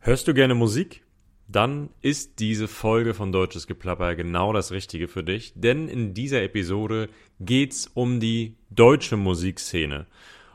Hörst 0.00 0.28
du 0.28 0.32
gerne 0.32 0.54
Musik? 0.54 1.02
Dann 1.48 1.90
ist 2.02 2.38
diese 2.38 2.68
Folge 2.68 3.14
von 3.14 3.32
Deutsches 3.32 3.66
Geplapper 3.66 4.14
genau 4.14 4.52
das 4.52 4.70
Richtige 4.70 5.08
für 5.08 5.24
dich, 5.24 5.52
denn 5.56 5.88
in 5.88 6.14
dieser 6.14 6.40
Episode 6.42 7.08
geht's 7.40 7.90
um 7.94 8.20
die 8.20 8.54
deutsche 8.70 9.16
Musikszene. 9.16 10.06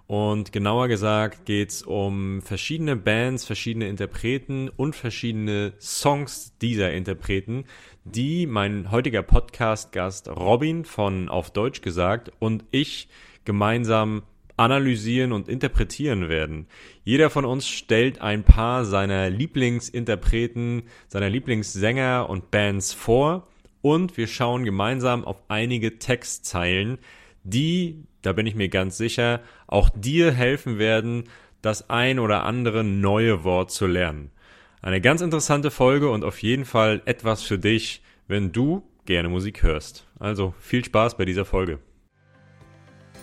Und 0.08 0.54
genauer 0.54 0.88
gesagt 0.88 1.46
geht's 1.46 1.84
um 1.84 2.42
verschiedene 2.42 2.96
Bands, 2.96 3.44
verschiedene 3.44 3.90
Interpreten 3.90 4.70
und 4.70 4.96
verschiedene 4.96 5.74
Songs 5.78 6.58
dieser 6.60 6.94
Interpreten, 6.94 7.66
die 8.06 8.48
mein 8.48 8.92
heutiger 8.92 9.24
Podcast-Gast 9.24 10.30
Robin 10.30 10.86
von 10.86 11.28
Auf 11.28 11.52
Deutsch 11.52 11.82
gesagt 11.82 12.32
und 12.40 12.64
ich 12.72 13.10
gemeinsam 13.44 14.24
analysieren 14.58 15.32
und 15.32 15.50
interpretieren 15.50 16.30
werden. 16.30 16.68
Jeder 17.04 17.30
von 17.30 17.46
uns 17.46 17.68
stellt 17.68 18.22
ein 18.22 18.44
paar 18.44 18.86
seiner 18.86 19.30
Lieblingsinterpreten, 19.30 20.84
seiner 21.08 21.30
Lieblingssänger 21.30 22.30
und 22.30 22.52
Bands 22.52 22.94
vor 22.94 23.48
und 23.82 24.16
wir 24.18 24.28
schauen 24.28 24.64
gemeinsam 24.64 25.26
auf 25.26 25.42
einige 25.50 26.00
Textzeilen, 26.00 27.00
die, 27.44 28.06
da 28.22 28.32
bin 28.32 28.48
ich 28.48 28.56
mir 28.56 28.70
ganz 28.70 28.98
sicher, 28.98 29.42
auch 29.68 29.90
dir 29.90 30.32
helfen 30.32 30.80
werden, 30.80 31.26
das 31.62 31.90
ein 31.90 32.20
oder 32.20 32.44
andere 32.44 32.84
neue 32.84 33.44
Wort 33.44 33.72
zu 33.72 33.88
lernen. 33.88 34.32
Eine 34.82 35.02
ganz 35.02 35.22
interessante 35.22 35.72
Folge 35.72 36.10
und 36.10 36.24
auf 36.24 36.42
jeden 36.42 36.66
Fall 36.66 37.02
etwas 37.06 37.44
für 37.44 37.58
dich, 37.58 38.02
wenn 38.28 38.52
du 38.52 38.84
gerne 39.06 39.30
Musik 39.30 39.64
hörst. 39.64 40.08
Also 40.20 40.54
viel 40.60 40.84
Spaß 40.84 41.18
bei 41.18 41.26
dieser 41.26 41.46
Folge. 41.46 41.80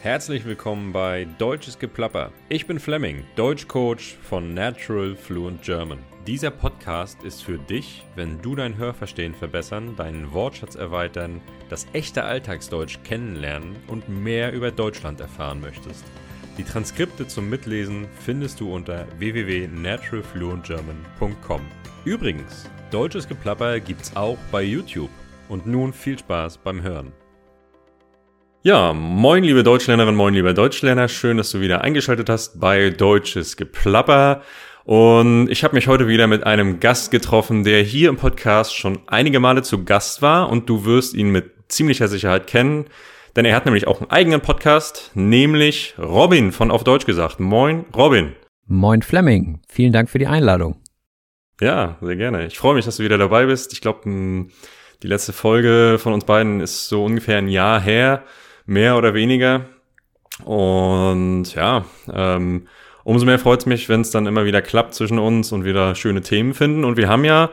Herzlich 0.02 0.46
willkommen 0.46 0.94
bei 0.94 1.26
Deutsches 1.36 1.78
Geplapper. 1.78 2.32
Ich 2.48 2.66
bin 2.66 2.80
Fleming, 2.80 3.22
Deutschcoach 3.36 4.16
von 4.22 4.54
Natural 4.54 5.14
Fluent 5.14 5.60
German. 5.60 5.98
Dieser 6.26 6.50
Podcast 6.50 7.22
ist 7.22 7.44
für 7.44 7.58
dich, 7.58 8.02
wenn 8.16 8.40
du 8.40 8.56
dein 8.56 8.78
Hörverstehen 8.78 9.34
verbessern, 9.34 9.96
deinen 9.96 10.32
Wortschatz 10.32 10.74
erweitern, 10.74 11.42
das 11.68 11.86
echte 11.92 12.24
Alltagsdeutsch 12.24 13.00
kennenlernen 13.04 13.76
und 13.88 14.08
mehr 14.08 14.54
über 14.54 14.70
Deutschland 14.70 15.20
erfahren 15.20 15.60
möchtest. 15.60 16.06
Die 16.56 16.64
Transkripte 16.64 17.28
zum 17.28 17.50
Mitlesen 17.50 18.08
findest 18.20 18.58
du 18.60 18.74
unter 18.74 19.06
www.naturalfluentgerman.com. 19.18 21.60
Übrigens, 22.06 22.70
Deutsches 22.90 23.28
Geplapper 23.28 23.80
gibt's 23.80 24.16
auch 24.16 24.38
bei 24.50 24.62
YouTube. 24.62 25.10
Und 25.50 25.66
nun 25.66 25.92
viel 25.92 26.18
Spaß 26.18 26.56
beim 26.56 26.80
Hören. 26.80 27.12
Ja, 28.62 28.92
moin 28.92 29.42
liebe 29.42 29.62
Deutschlernerinnen, 29.62 30.14
moin 30.14 30.34
lieber 30.34 30.52
Deutschlerner, 30.52 31.08
schön, 31.08 31.38
dass 31.38 31.50
du 31.50 31.62
wieder 31.62 31.80
eingeschaltet 31.80 32.28
hast 32.28 32.60
bei 32.60 32.90
Deutsches 32.90 33.56
Geplapper. 33.56 34.42
Und 34.84 35.48
ich 35.48 35.64
habe 35.64 35.74
mich 35.74 35.88
heute 35.88 36.08
wieder 36.08 36.26
mit 36.26 36.44
einem 36.44 36.78
Gast 36.78 37.10
getroffen, 37.10 37.64
der 37.64 37.82
hier 37.82 38.10
im 38.10 38.18
Podcast 38.18 38.76
schon 38.76 38.98
einige 39.06 39.40
Male 39.40 39.62
zu 39.62 39.86
Gast 39.86 40.20
war 40.20 40.50
und 40.50 40.68
du 40.68 40.84
wirst 40.84 41.14
ihn 41.14 41.30
mit 41.30 41.54
ziemlicher 41.68 42.06
Sicherheit 42.06 42.46
kennen, 42.46 42.84
denn 43.34 43.46
er 43.46 43.56
hat 43.56 43.64
nämlich 43.64 43.86
auch 43.86 44.02
einen 44.02 44.10
eigenen 44.10 44.42
Podcast, 44.42 45.10
nämlich 45.14 45.94
Robin 45.98 46.52
von 46.52 46.70
Auf 46.70 46.84
Deutsch 46.84 47.06
gesagt. 47.06 47.40
Moin, 47.40 47.86
Robin. 47.96 48.34
Moin 48.66 49.00
Fleming, 49.00 49.62
vielen 49.70 49.94
Dank 49.94 50.10
für 50.10 50.18
die 50.18 50.26
Einladung. 50.26 50.82
Ja, 51.62 51.96
sehr 52.02 52.16
gerne. 52.16 52.46
Ich 52.46 52.58
freue 52.58 52.74
mich, 52.74 52.84
dass 52.84 52.98
du 52.98 53.04
wieder 53.04 53.16
dabei 53.16 53.46
bist. 53.46 53.72
Ich 53.72 53.80
glaube, 53.80 54.02
die 55.02 55.06
letzte 55.06 55.32
Folge 55.32 55.96
von 55.98 56.12
uns 56.12 56.26
beiden 56.26 56.60
ist 56.60 56.90
so 56.90 57.06
ungefähr 57.06 57.38
ein 57.38 57.48
Jahr 57.48 57.80
her 57.80 58.22
mehr 58.70 58.96
oder 58.96 59.14
weniger. 59.14 59.66
Und 60.44 61.54
ja, 61.54 61.84
ähm, 62.12 62.68
umso 63.02 63.26
mehr 63.26 63.38
freut 63.38 63.60
es 63.60 63.66
mich, 63.66 63.88
wenn 63.88 64.00
es 64.00 64.10
dann 64.10 64.26
immer 64.26 64.44
wieder 64.44 64.62
klappt 64.62 64.94
zwischen 64.94 65.18
uns 65.18 65.50
und 65.50 65.64
wieder 65.64 65.94
schöne 65.96 66.22
Themen 66.22 66.54
finden. 66.54 66.84
Und 66.84 66.96
wir 66.96 67.08
haben 67.08 67.24
ja 67.24 67.50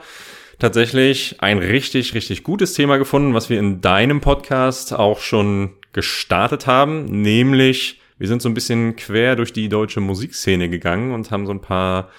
tatsächlich 0.60 1.38
ein 1.40 1.58
richtig, 1.58 2.14
richtig 2.14 2.44
gutes 2.44 2.74
Thema 2.74 2.98
gefunden, 2.98 3.34
was 3.34 3.50
wir 3.50 3.60
in 3.60 3.82
deinem 3.82 4.22
Podcast 4.22 4.94
auch 4.94 5.20
schon 5.20 5.72
gestartet 5.92 6.68
haben, 6.68 7.06
nämlich 7.06 8.00
wir 8.20 8.28
sind 8.28 8.42
so 8.42 8.50
ein 8.50 8.56
bisschen 8.56 8.96
quer 8.96 9.36
durch 9.36 9.54
die 9.54 9.70
deutsche 9.70 10.00
Musikszene 10.00 10.70
gegangen 10.70 11.14
und 11.14 11.30
haben 11.32 11.46
so 11.46 11.52
ein 11.52 11.62
paar 11.62 12.10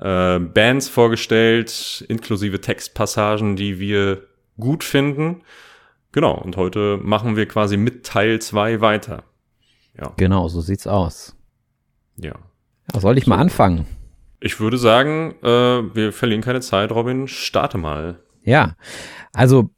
äh, 0.00 0.38
Bands 0.38 0.88
vorgestellt, 0.88 2.04
inklusive 2.08 2.60
Textpassagen, 2.60 3.56
die 3.56 3.78
wir 3.78 4.22
gut 4.58 4.82
finden. 4.82 5.42
Genau, 6.16 6.32
und 6.32 6.56
heute 6.56 6.98
machen 7.02 7.36
wir 7.36 7.44
quasi 7.44 7.76
mit 7.76 8.06
Teil 8.06 8.40
2 8.40 8.80
weiter. 8.80 9.24
Ja. 10.00 10.14
Genau, 10.16 10.48
so 10.48 10.62
sieht's 10.62 10.86
aus. 10.86 11.36
Ja. 12.16 12.32
ja 12.90 13.00
soll 13.00 13.18
ich 13.18 13.24
so. 13.24 13.30
mal 13.30 13.36
anfangen? 13.36 13.84
Ich 14.40 14.58
würde 14.58 14.78
sagen, 14.78 15.34
äh, 15.42 15.94
wir 15.94 16.14
verlieren 16.14 16.40
keine 16.40 16.62
Zeit, 16.62 16.90
Robin, 16.90 17.28
starte 17.28 17.76
mal. 17.76 18.18
Ja, 18.44 18.76
also 19.34 19.68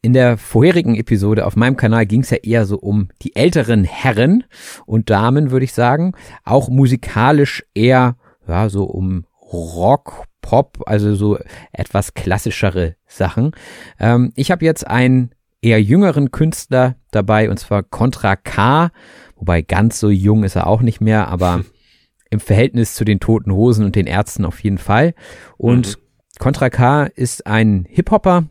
in 0.00 0.14
der 0.14 0.38
vorherigen 0.38 0.94
Episode 0.94 1.44
auf 1.44 1.56
meinem 1.56 1.76
Kanal 1.76 2.06
ging 2.06 2.22
es 2.22 2.30
ja 2.30 2.38
eher 2.38 2.64
so 2.64 2.78
um 2.78 3.10
die 3.20 3.36
älteren 3.36 3.84
Herren 3.84 4.44
und 4.86 5.10
Damen, 5.10 5.50
würde 5.50 5.64
ich 5.64 5.74
sagen. 5.74 6.14
Auch 6.42 6.70
musikalisch 6.70 7.66
eher 7.74 8.16
ja, 8.48 8.70
so 8.70 8.84
um 8.84 9.26
Rock, 9.52 10.24
Pop, 10.40 10.78
also 10.86 11.14
so 11.14 11.38
etwas 11.70 12.14
klassischere 12.14 12.96
Sachen. 13.06 13.52
Ähm, 13.98 14.32
ich 14.36 14.50
habe 14.50 14.64
jetzt 14.64 14.86
ein 14.86 15.34
eher 15.62 15.82
jüngeren 15.82 16.30
Künstler 16.30 16.96
dabei, 17.10 17.50
und 17.50 17.58
zwar 17.58 17.82
Contra 17.82 18.36
K, 18.36 18.90
wobei 19.36 19.62
ganz 19.62 20.00
so 20.00 20.10
jung 20.10 20.44
ist 20.44 20.56
er 20.56 20.66
auch 20.66 20.80
nicht 20.80 21.00
mehr, 21.00 21.28
aber 21.28 21.64
im 22.30 22.40
Verhältnis 22.40 22.94
zu 22.94 23.04
den 23.04 23.20
Toten 23.20 23.52
Hosen 23.52 23.84
und 23.84 23.96
den 23.96 24.06
Ärzten 24.06 24.44
auf 24.44 24.62
jeden 24.62 24.78
Fall. 24.78 25.14
Und 25.56 25.88
mhm. 25.88 26.02
Contra 26.38 26.70
K 26.70 27.04
ist 27.04 27.46
ein 27.46 27.86
Hip-Hopper, 27.88 28.44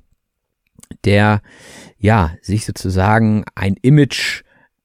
der 1.05 1.41
ja 1.97 2.31
sich 2.41 2.65
sozusagen 2.65 3.45
ein 3.55 3.75
Image 3.81 4.43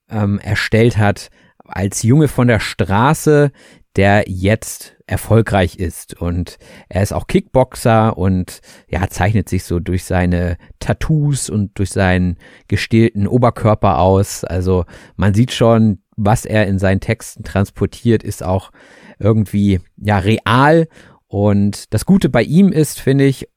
ähm, 0.08 0.38
erstellt 0.38 0.96
hat 0.96 1.30
als 1.58 2.02
Junge 2.02 2.28
von 2.28 2.46
der 2.46 2.60
Straße, 2.60 3.50
der 3.96 4.24
jetzt 4.28 4.93
erfolgreich 5.06 5.76
ist. 5.76 6.14
Und 6.20 6.58
er 6.88 7.02
ist 7.02 7.12
auch 7.12 7.26
Kickboxer 7.26 8.16
und 8.16 8.60
ja, 8.88 9.08
zeichnet 9.08 9.48
sich 9.48 9.64
so 9.64 9.78
durch 9.80 10.04
seine 10.04 10.56
Tattoos 10.78 11.50
und 11.50 11.78
durch 11.78 11.90
seinen 11.90 12.38
gestählten 12.68 13.26
Oberkörper 13.26 13.98
aus. 13.98 14.44
Also 14.44 14.84
man 15.16 15.34
sieht 15.34 15.52
schon, 15.52 16.02
was 16.16 16.44
er 16.44 16.66
in 16.66 16.78
seinen 16.78 17.00
Texten 17.00 17.44
transportiert, 17.44 18.22
ist 18.22 18.42
auch 18.42 18.70
irgendwie 19.18 19.80
ja 19.96 20.18
real. 20.18 20.88
Und 21.26 21.92
das 21.92 22.06
Gute 22.06 22.28
bei 22.28 22.42
ihm 22.42 22.72
ist, 22.72 23.00
finde 23.00 23.24
ich, 23.24 23.48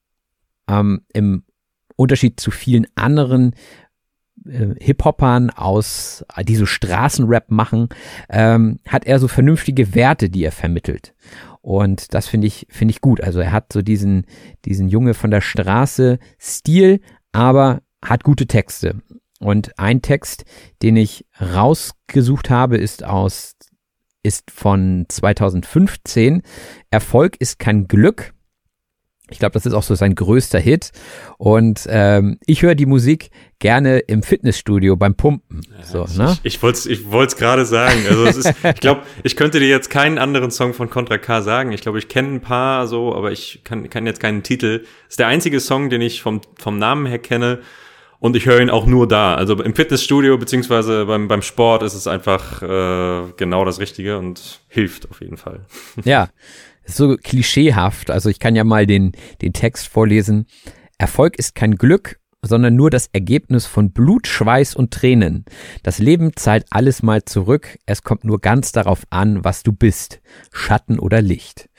ähm, 0.68 1.02
im 1.14 1.44
Unterschied 1.96 2.40
zu 2.40 2.52
vielen 2.52 2.88
anderen 2.96 3.56
äh, 4.46 4.76
Hip-Hoppern 4.80 5.50
aus, 5.50 6.26
die 6.44 6.56
so 6.56 6.66
Straßenrap 6.66 7.50
machen, 7.52 7.90
ähm, 8.30 8.80
hat 8.88 9.06
er 9.06 9.20
so 9.20 9.28
vernünftige 9.28 9.96
Werte, 9.96 10.30
die 10.30 10.44
er 10.44 10.52
vermittelt. 10.52 11.14
Und 11.62 12.14
das 12.14 12.28
finde 12.28 12.48
ich, 12.48 12.66
finde 12.70 12.94
ich 12.94 13.02
gut. 13.02 13.22
Also 13.22 13.40
er 13.40 13.52
hat 13.52 13.74
so 13.74 13.82
diesen, 13.82 14.26
diesen 14.66 14.88
Junge 14.88 15.14
von 15.14 15.32
der 15.32 15.42
Straße 15.42 16.20
Stil, 16.40 17.02
aber 17.34 17.82
hat 18.04 18.24
gute 18.24 18.48
Texte. 18.48 19.02
Und 19.40 19.78
ein 19.78 20.02
Text, 20.02 20.46
den 20.82 20.96
ich 20.96 21.26
rausgesucht 21.40 22.50
habe, 22.50 22.78
ist 22.78 23.04
aus, 23.04 23.56
ist 24.24 24.50
von 24.50 25.06
2015. 25.10 26.42
Erfolg 26.90 27.36
ist 27.40 27.60
kein 27.60 27.88
Glück. 27.88 28.34
Ich 29.30 29.40
glaube, 29.40 29.54
das 29.54 29.66
ist 29.66 29.74
auch 29.74 29.84
so 29.84 29.96
sein 29.96 30.16
größter 30.16 30.60
Hit. 30.60 30.92
Und 31.38 31.86
ähm, 31.90 32.38
ich 32.46 32.62
höre 32.62 32.76
die 32.76 32.86
Musik 32.86 33.30
gerne 33.60 34.00
im 34.00 34.24
Fitnessstudio 34.24 34.96
beim 34.96 35.16
Pumpen. 35.16 35.62
So, 35.84 36.06
ne? 36.18 36.38
Ich, 36.44 36.56
ich 36.56 36.64
wollte 36.64 36.78
es 36.78 36.86
ich 36.86 37.12
wollt's 37.12 37.36
gerade 37.36 37.66
sagen. 37.66 38.06
Also 38.08 38.26
es 38.26 38.38
ist, 38.38 38.54
ich 38.64 38.80
glaube, 38.80 39.02
ich 39.24 39.36
könnte 39.36 39.60
dir 39.60 39.68
jetzt 39.68 39.90
keinen 39.90 40.18
anderen 40.18 40.52
Song 40.52 40.74
von 40.74 40.90
Contra 40.90 41.18
K 41.18 41.42
sagen. 41.42 41.72
Ich 41.72 41.82
glaube, 41.82 42.00
ich 42.00 42.08
kenne 42.08 42.36
ein 42.36 42.42
paar 42.42 42.88
so, 42.88 43.16
aber 43.16 43.32
ich 43.32 43.62
kann, 43.64 43.90
kann 43.90 44.06
jetzt 44.06 44.20
keinen 44.20 44.44
Titel. 44.44 44.86
Ist 45.10 45.20
der 45.20 45.28
einzige 45.28 45.60
Song, 45.60 45.90
den 45.90 46.02
ich 46.02 46.22
vom, 46.22 46.42
vom 46.58 46.80
Namen 46.80 47.06
her 47.06 47.20
kenne. 47.20 47.60
Und 48.20 48.36
ich 48.36 48.48
höre 48.48 48.62
ihn 48.62 48.72
auch 48.72 48.88
nur 48.88 49.08
da. 49.08 49.36
Also 49.36 49.62
im 49.62 49.76
Fitnessstudio 49.76 50.38
beziehungsweise 50.38 51.06
beim, 51.06 51.28
beim 51.28 51.44
Sport 51.44 51.84
ist 51.84 51.94
es 51.94 52.08
einfach 52.08 52.64
äh, 52.64 53.32
genau 53.38 53.64
das 53.64 53.80
Richtige 53.80 54.18
und 54.18 54.62
hilft 54.70 55.10
auf 55.12 55.22
jeden 55.22 55.38
Fall. 55.38 55.66
Ja, 56.04 56.30
so 56.88 57.18
klischeehaft. 57.18 58.10
Also 58.10 58.30
ich 58.30 58.40
kann 58.40 58.56
ja 58.56 58.64
mal 58.64 58.88
den, 58.88 59.12
den 59.42 59.54
Text 59.54 59.88
vorlesen. 59.88 60.48
Erfolg 60.98 61.38
ist 61.38 61.54
kein 61.54 61.76
Glück, 61.76 62.20
sondern 62.42 62.76
nur 62.76 62.90
das 62.90 63.08
Ergebnis 63.14 63.66
von 63.66 63.92
Blut, 63.92 64.28
Schweiß 64.28 64.76
und 64.76 64.92
Tränen. 64.92 65.46
Das 65.84 66.00
Leben 66.00 66.36
zahlt 66.36 66.66
alles 66.70 67.04
mal 67.04 67.24
zurück. 67.26 67.78
Es 67.86 68.04
kommt 68.04 68.24
nur 68.24 68.40
ganz 68.40 68.72
darauf 68.72 69.04
an, 69.10 69.44
was 69.44 69.64
du 69.64 69.72
bist. 69.72 70.22
Schatten 70.52 71.00
oder 71.00 71.22
Licht. 71.22 71.70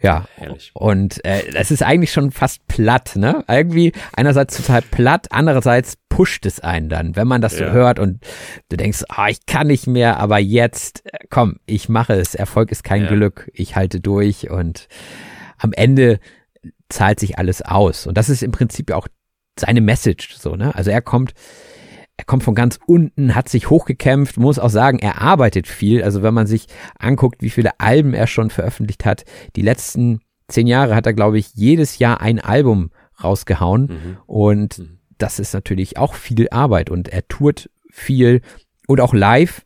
Ja, 0.00 0.26
Herrlich. 0.34 0.72
und 0.74 1.24
äh, 1.24 1.52
das 1.52 1.70
ist 1.70 1.82
eigentlich 1.82 2.12
schon 2.12 2.32
fast 2.32 2.66
platt, 2.66 3.12
ne? 3.14 3.44
Irgendwie 3.46 3.92
einerseits 4.12 4.56
total 4.56 4.82
platt, 4.82 5.28
andererseits 5.30 5.96
pusht 6.12 6.44
es 6.44 6.60
einen 6.60 6.90
dann, 6.90 7.16
wenn 7.16 7.26
man 7.26 7.40
das 7.40 7.58
ja. 7.58 7.68
so 7.68 7.72
hört 7.72 7.98
und 7.98 8.22
du 8.68 8.76
denkst, 8.76 9.04
ah, 9.08 9.28
ich 9.28 9.46
kann 9.46 9.68
nicht 9.68 9.86
mehr, 9.86 10.20
aber 10.20 10.38
jetzt, 10.38 11.06
äh, 11.06 11.20
komm, 11.30 11.56
ich 11.64 11.88
mache 11.88 12.12
es. 12.12 12.34
Erfolg 12.34 12.70
ist 12.70 12.84
kein 12.84 13.04
ja. 13.04 13.08
Glück. 13.08 13.50
Ich 13.54 13.76
halte 13.76 13.98
durch 13.98 14.50
und 14.50 14.88
am 15.56 15.72
Ende 15.72 16.20
zahlt 16.90 17.18
sich 17.18 17.38
alles 17.38 17.62
aus. 17.62 18.06
Und 18.06 18.18
das 18.18 18.28
ist 18.28 18.42
im 18.42 18.52
Prinzip 18.52 18.90
auch 18.90 19.08
seine 19.58 19.80
Message, 19.80 20.34
so, 20.34 20.54
ne? 20.54 20.74
Also 20.74 20.90
er 20.90 21.00
kommt, 21.00 21.32
er 22.18 22.26
kommt 22.26 22.42
von 22.42 22.54
ganz 22.54 22.78
unten, 22.86 23.34
hat 23.34 23.48
sich 23.48 23.70
hochgekämpft, 23.70 24.36
muss 24.36 24.58
auch 24.58 24.68
sagen, 24.68 24.98
er 24.98 25.22
arbeitet 25.22 25.66
viel. 25.66 26.02
Also 26.02 26.22
wenn 26.22 26.34
man 26.34 26.46
sich 26.46 26.66
anguckt, 26.98 27.40
wie 27.40 27.50
viele 27.50 27.80
Alben 27.80 28.12
er 28.12 28.26
schon 28.26 28.50
veröffentlicht 28.50 29.06
hat, 29.06 29.24
die 29.56 29.62
letzten 29.62 30.20
zehn 30.48 30.66
Jahre 30.66 30.94
hat 30.94 31.06
er, 31.06 31.14
glaube 31.14 31.38
ich, 31.38 31.54
jedes 31.54 31.98
Jahr 31.98 32.20
ein 32.20 32.38
Album 32.38 32.90
rausgehauen. 33.24 33.82
Mhm. 33.84 34.16
Und 34.26 34.78
mhm. 34.78 34.98
Das 35.22 35.38
ist 35.38 35.54
natürlich 35.54 35.98
auch 35.98 36.14
viel 36.14 36.48
Arbeit 36.50 36.90
und 36.90 37.08
er 37.08 37.26
tourt 37.28 37.70
viel 37.90 38.42
und 38.88 39.00
auch 39.00 39.14
live 39.14 39.64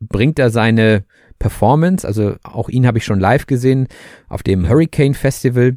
bringt 0.00 0.38
er 0.38 0.48
seine 0.50 1.04
Performance. 1.38 2.06
Also 2.06 2.36
auch 2.42 2.70
ihn 2.70 2.86
habe 2.86 2.98
ich 2.98 3.04
schon 3.04 3.20
live 3.20 3.46
gesehen 3.46 3.88
auf 4.28 4.42
dem 4.42 4.66
Hurricane 4.66 5.14
Festival. 5.14 5.76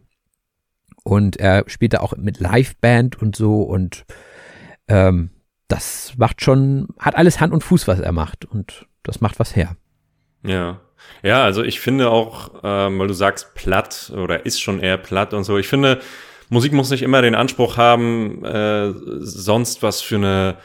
Und 1.04 1.38
er 1.38 1.64
spielt 1.68 1.94
da 1.94 2.00
auch 2.00 2.16
mit 2.18 2.40
Liveband 2.40 3.22
und 3.22 3.36
so 3.36 3.62
und 3.62 4.06
ähm, 4.90 5.32
das 5.70 6.14
macht 6.18 6.42
schon, 6.42 6.90
hat 7.00 7.16
alles 7.16 7.40
Hand 7.40 7.54
und 7.54 7.64
Fuß, 7.64 7.88
was 7.88 8.00
er 8.00 8.12
macht 8.12 8.46
und 8.46 8.88
das 9.04 9.22
macht 9.22 9.40
was 9.40 9.56
her. 9.56 9.76
Ja. 10.44 10.82
Ja, 11.22 11.44
also 11.44 11.64
ich 11.64 11.80
finde 11.80 12.10
auch, 12.10 12.62
ähm, 12.64 13.00
weil 13.00 13.08
du 13.08 13.14
sagst 13.14 13.54
platt 13.54 14.12
oder 14.16 14.46
ist 14.46 14.62
schon 14.62 14.80
eher 14.80 14.98
platt 14.98 15.34
und 15.34 15.44
so, 15.44 15.58
ich 15.58 15.68
finde, 15.68 16.02
Musik 16.50 16.74
muss 16.74 16.90
nicht 16.90 17.04
immer 17.04 17.22
den 17.22 17.36
Anspruch 17.36 17.78
haben, 17.78 18.44
äh, 18.46 18.94
sonst 19.20 19.84
was 19.84 20.02
für 20.02 20.16
eine 20.16 20.58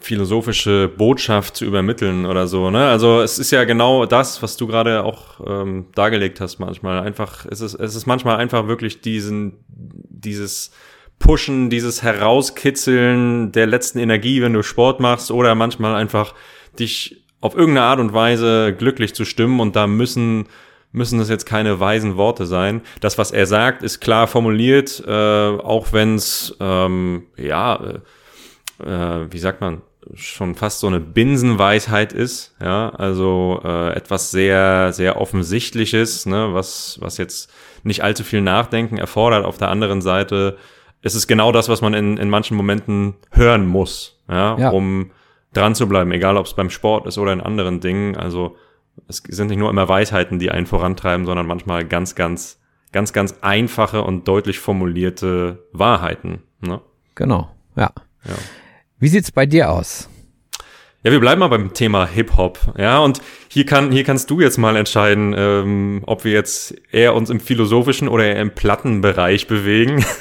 philosophische 0.00 0.88
Botschaft 0.88 1.56
zu 1.56 1.64
übermitteln 1.64 2.24
oder 2.24 2.46
so. 2.46 2.70
Ne? 2.70 2.86
Also 2.86 3.20
es 3.20 3.38
ist 3.38 3.50
ja 3.50 3.64
genau 3.64 4.06
das, 4.06 4.42
was 4.42 4.56
du 4.56 4.66
gerade 4.66 5.04
auch 5.04 5.40
ähm, 5.44 5.86
dargelegt 5.94 6.40
hast 6.40 6.60
manchmal. 6.60 7.00
Einfach, 7.00 7.44
es 7.46 7.60
ist, 7.60 7.74
es 7.74 7.94
ist 7.94 8.06
manchmal 8.06 8.36
einfach 8.36 8.68
wirklich 8.68 9.00
diesen, 9.00 9.64
dieses 9.68 10.70
Pushen, 11.18 11.68
dieses 11.68 12.02
Herauskitzeln 12.02 13.50
der 13.50 13.66
letzten 13.66 13.98
Energie, 13.98 14.40
wenn 14.40 14.52
du 14.52 14.62
Sport 14.62 15.00
machst 15.00 15.32
oder 15.32 15.56
manchmal 15.56 15.96
einfach 15.96 16.32
dich 16.78 17.24
auf 17.40 17.56
irgendeine 17.56 17.86
Art 17.86 18.00
und 18.00 18.12
Weise 18.12 18.74
glücklich 18.76 19.14
zu 19.14 19.24
stimmen 19.24 19.58
und 19.58 19.74
da 19.74 19.88
müssen 19.88 20.46
müssen 20.92 21.18
das 21.18 21.28
jetzt 21.28 21.46
keine 21.46 21.80
weisen 21.80 22.16
Worte 22.16 22.46
sein. 22.46 22.82
Das, 23.00 23.18
was 23.18 23.30
er 23.30 23.46
sagt, 23.46 23.82
ist 23.82 24.00
klar 24.00 24.26
formuliert, 24.26 25.02
äh, 25.06 25.10
auch 25.10 25.92
wenn 25.92 26.14
es 26.14 26.56
ähm, 26.60 27.26
ja, 27.36 27.76
äh, 27.76 28.00
äh, 28.84 29.26
wie 29.30 29.38
sagt 29.38 29.60
man, 29.60 29.82
schon 30.14 30.54
fast 30.54 30.80
so 30.80 30.86
eine 30.86 31.00
Binsenweisheit 31.00 32.12
ist, 32.12 32.54
ja, 32.62 32.90
also 32.90 33.60
äh, 33.64 33.92
etwas 33.94 34.30
sehr, 34.30 34.92
sehr 34.92 35.20
offensichtliches, 35.20 36.26
ne, 36.26 36.50
was, 36.52 36.98
was 37.00 37.18
jetzt 37.18 37.52
nicht 37.82 38.02
allzu 38.02 38.24
viel 38.24 38.40
Nachdenken 38.40 38.96
erfordert. 38.96 39.44
Auf 39.44 39.58
der 39.58 39.68
anderen 39.68 40.00
Seite 40.00 40.56
ist 41.02 41.14
es 41.14 41.26
genau 41.26 41.52
das, 41.52 41.68
was 41.68 41.80
man 41.80 41.94
in, 41.94 42.16
in 42.16 42.30
manchen 42.30 42.56
Momenten 42.56 43.14
hören 43.32 43.66
muss, 43.66 44.18
ja, 44.28 44.58
ja. 44.58 44.70
um 44.70 45.10
dran 45.52 45.74
zu 45.74 45.88
bleiben, 45.88 46.12
egal 46.12 46.36
ob 46.36 46.46
es 46.46 46.54
beim 46.54 46.70
Sport 46.70 47.06
ist 47.06 47.18
oder 47.18 47.32
in 47.32 47.40
anderen 47.40 47.80
Dingen. 47.80 48.16
Also 48.16 48.56
es 49.06 49.22
sind 49.26 49.48
nicht 49.48 49.58
nur 49.58 49.70
immer 49.70 49.88
Weisheiten, 49.88 50.38
die 50.38 50.50
einen 50.50 50.66
vorantreiben, 50.66 51.26
sondern 51.26 51.46
manchmal 51.46 51.84
ganz, 51.84 52.14
ganz, 52.14 52.60
ganz, 52.92 53.12
ganz 53.12 53.36
einfache 53.40 54.02
und 54.02 54.26
deutlich 54.26 54.58
formulierte 54.58 55.66
Wahrheiten. 55.72 56.42
Ne? 56.60 56.80
Genau, 57.14 57.50
ja. 57.76 57.92
ja. 58.24 58.34
Wie 58.98 59.08
sieht's 59.08 59.30
bei 59.30 59.46
dir 59.46 59.70
aus? 59.70 60.08
Ja, 61.04 61.12
wir 61.12 61.20
bleiben 61.20 61.38
mal 61.38 61.48
beim 61.48 61.72
Thema 61.74 62.06
Hip-Hop. 62.06 62.74
Ja, 62.76 62.98
und 62.98 63.20
hier, 63.46 63.64
kann, 63.64 63.92
hier 63.92 64.02
kannst 64.02 64.30
du 64.30 64.40
jetzt 64.40 64.58
mal 64.58 64.74
entscheiden, 64.74 65.32
ähm, 65.36 66.02
ob 66.06 66.24
wir 66.24 66.32
jetzt 66.32 66.74
eher 66.90 67.14
uns 67.14 67.30
im 67.30 67.38
philosophischen 67.38 68.08
oder 68.08 68.24
eher 68.24 68.42
im 68.42 68.54
Plattenbereich 68.54 69.46
bewegen. 69.46 70.04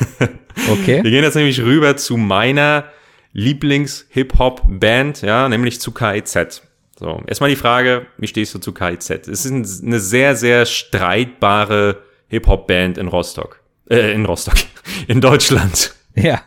Okay. 0.71 1.03
Wir 1.03 1.11
gehen 1.11 1.23
jetzt 1.23 1.35
nämlich 1.35 1.61
rüber 1.61 1.97
zu 1.97 2.17
meiner 2.17 2.85
Lieblings-Hip-Hop-Band, 3.33 5.21
ja, 5.21 5.47
nämlich 5.47 5.79
zu 5.79 5.91
KIZ. 5.91 6.63
So, 6.99 7.21
erstmal 7.27 7.51
die 7.51 7.55
Frage, 7.55 8.07
wie 8.17 8.27
stehst 8.27 8.55
du 8.55 8.59
zu 8.59 8.73
KIZ? 8.73 9.27
Es 9.27 9.45
ist 9.45 9.83
eine 9.83 9.99
sehr, 9.99 10.35
sehr 10.35 10.65
streitbare 10.65 12.01
Hip-Hop-Band 12.27 12.97
in 12.97 13.07
Rostock. 13.07 13.61
Äh, 13.89 14.13
in 14.13 14.25
Rostock. 14.25 14.55
In 15.07 15.21
Deutschland. 15.21 15.93
Ja, 16.15 16.41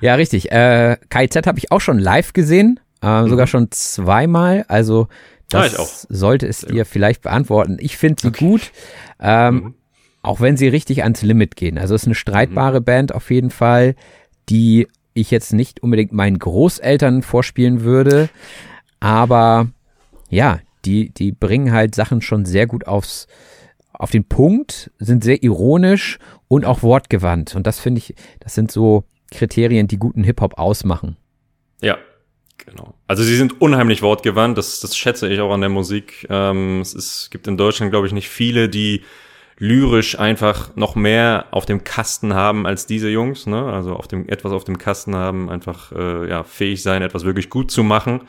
ja, 0.00 0.14
richtig. 0.14 0.50
Äh, 0.50 0.96
KIZ 1.10 1.46
habe 1.46 1.58
ich 1.58 1.70
auch 1.70 1.80
schon 1.80 1.98
live 1.98 2.32
gesehen, 2.32 2.80
äh, 3.02 3.22
mhm. 3.22 3.28
sogar 3.28 3.46
schon 3.46 3.70
zweimal. 3.70 4.64
Also 4.68 5.08
das 5.50 5.78
ah, 5.78 6.06
sollte 6.08 6.46
es 6.46 6.60
dir 6.60 6.86
vielleicht 6.86 7.22
beantworten. 7.22 7.76
Ich 7.78 7.98
finde 7.98 8.22
sie 8.22 8.28
okay. 8.28 8.44
gut, 8.44 8.72
ähm, 9.20 9.54
mhm. 9.54 9.74
auch 10.22 10.40
wenn 10.40 10.56
sie 10.56 10.68
richtig 10.68 11.02
ans 11.02 11.22
Limit 11.22 11.56
gehen. 11.56 11.76
Also 11.76 11.94
es 11.94 12.02
ist 12.02 12.06
eine 12.06 12.14
streitbare 12.14 12.80
mhm. 12.80 12.84
Band 12.84 13.14
auf 13.14 13.30
jeden 13.30 13.50
Fall, 13.50 13.94
die 14.48 14.88
ich 15.12 15.30
jetzt 15.30 15.52
nicht 15.52 15.82
unbedingt 15.82 16.12
meinen 16.12 16.38
Großeltern 16.38 17.22
vorspielen 17.22 17.82
würde, 17.82 18.30
aber 18.98 19.68
ja, 20.32 20.60
die, 20.84 21.10
die 21.10 21.32
bringen 21.32 21.72
halt 21.72 21.94
Sachen 21.94 22.22
schon 22.22 22.44
sehr 22.44 22.66
gut 22.66 22.86
aufs, 22.86 23.26
auf 23.92 24.10
den 24.10 24.24
Punkt, 24.24 24.90
sind 24.98 25.22
sehr 25.22 25.42
ironisch 25.42 26.18
und 26.48 26.64
auch 26.64 26.82
wortgewandt. 26.82 27.54
Und 27.54 27.66
das 27.66 27.78
finde 27.78 27.98
ich, 27.98 28.14
das 28.40 28.54
sind 28.54 28.72
so 28.72 29.04
Kriterien, 29.30 29.86
die 29.88 29.98
guten 29.98 30.24
Hip-Hop 30.24 30.58
ausmachen. 30.58 31.16
Ja, 31.80 31.98
Genau. 32.64 32.94
Also 33.08 33.24
sie 33.24 33.34
sind 33.34 33.60
unheimlich 33.60 34.02
wortgewandt, 34.02 34.56
das, 34.56 34.78
das 34.78 34.96
schätze 34.96 35.28
ich 35.28 35.40
auch 35.40 35.52
an 35.52 35.62
der 35.62 35.68
Musik. 35.68 36.26
Ähm, 36.30 36.80
es 36.80 36.94
ist, 36.94 37.30
gibt 37.32 37.48
in 37.48 37.56
Deutschland, 37.56 37.90
glaube 37.90 38.06
ich, 38.06 38.12
nicht 38.12 38.28
viele, 38.28 38.68
die 38.68 39.02
lyrisch 39.58 40.16
einfach 40.18 40.76
noch 40.76 40.94
mehr 40.94 41.46
auf 41.50 41.66
dem 41.66 41.82
Kasten 41.82 42.34
haben 42.34 42.64
als 42.64 42.86
diese 42.86 43.08
Jungs, 43.08 43.46
ne? 43.46 43.64
Also 43.64 43.96
auf 43.96 44.06
dem 44.06 44.28
etwas 44.28 44.52
auf 44.52 44.62
dem 44.62 44.78
Kasten 44.78 45.16
haben, 45.16 45.50
einfach 45.50 45.90
äh, 45.90 46.28
ja 46.28 46.44
fähig 46.44 46.82
sein, 46.82 47.02
etwas 47.02 47.24
wirklich 47.24 47.50
gut 47.50 47.72
zu 47.72 47.82
machen. 47.82 48.22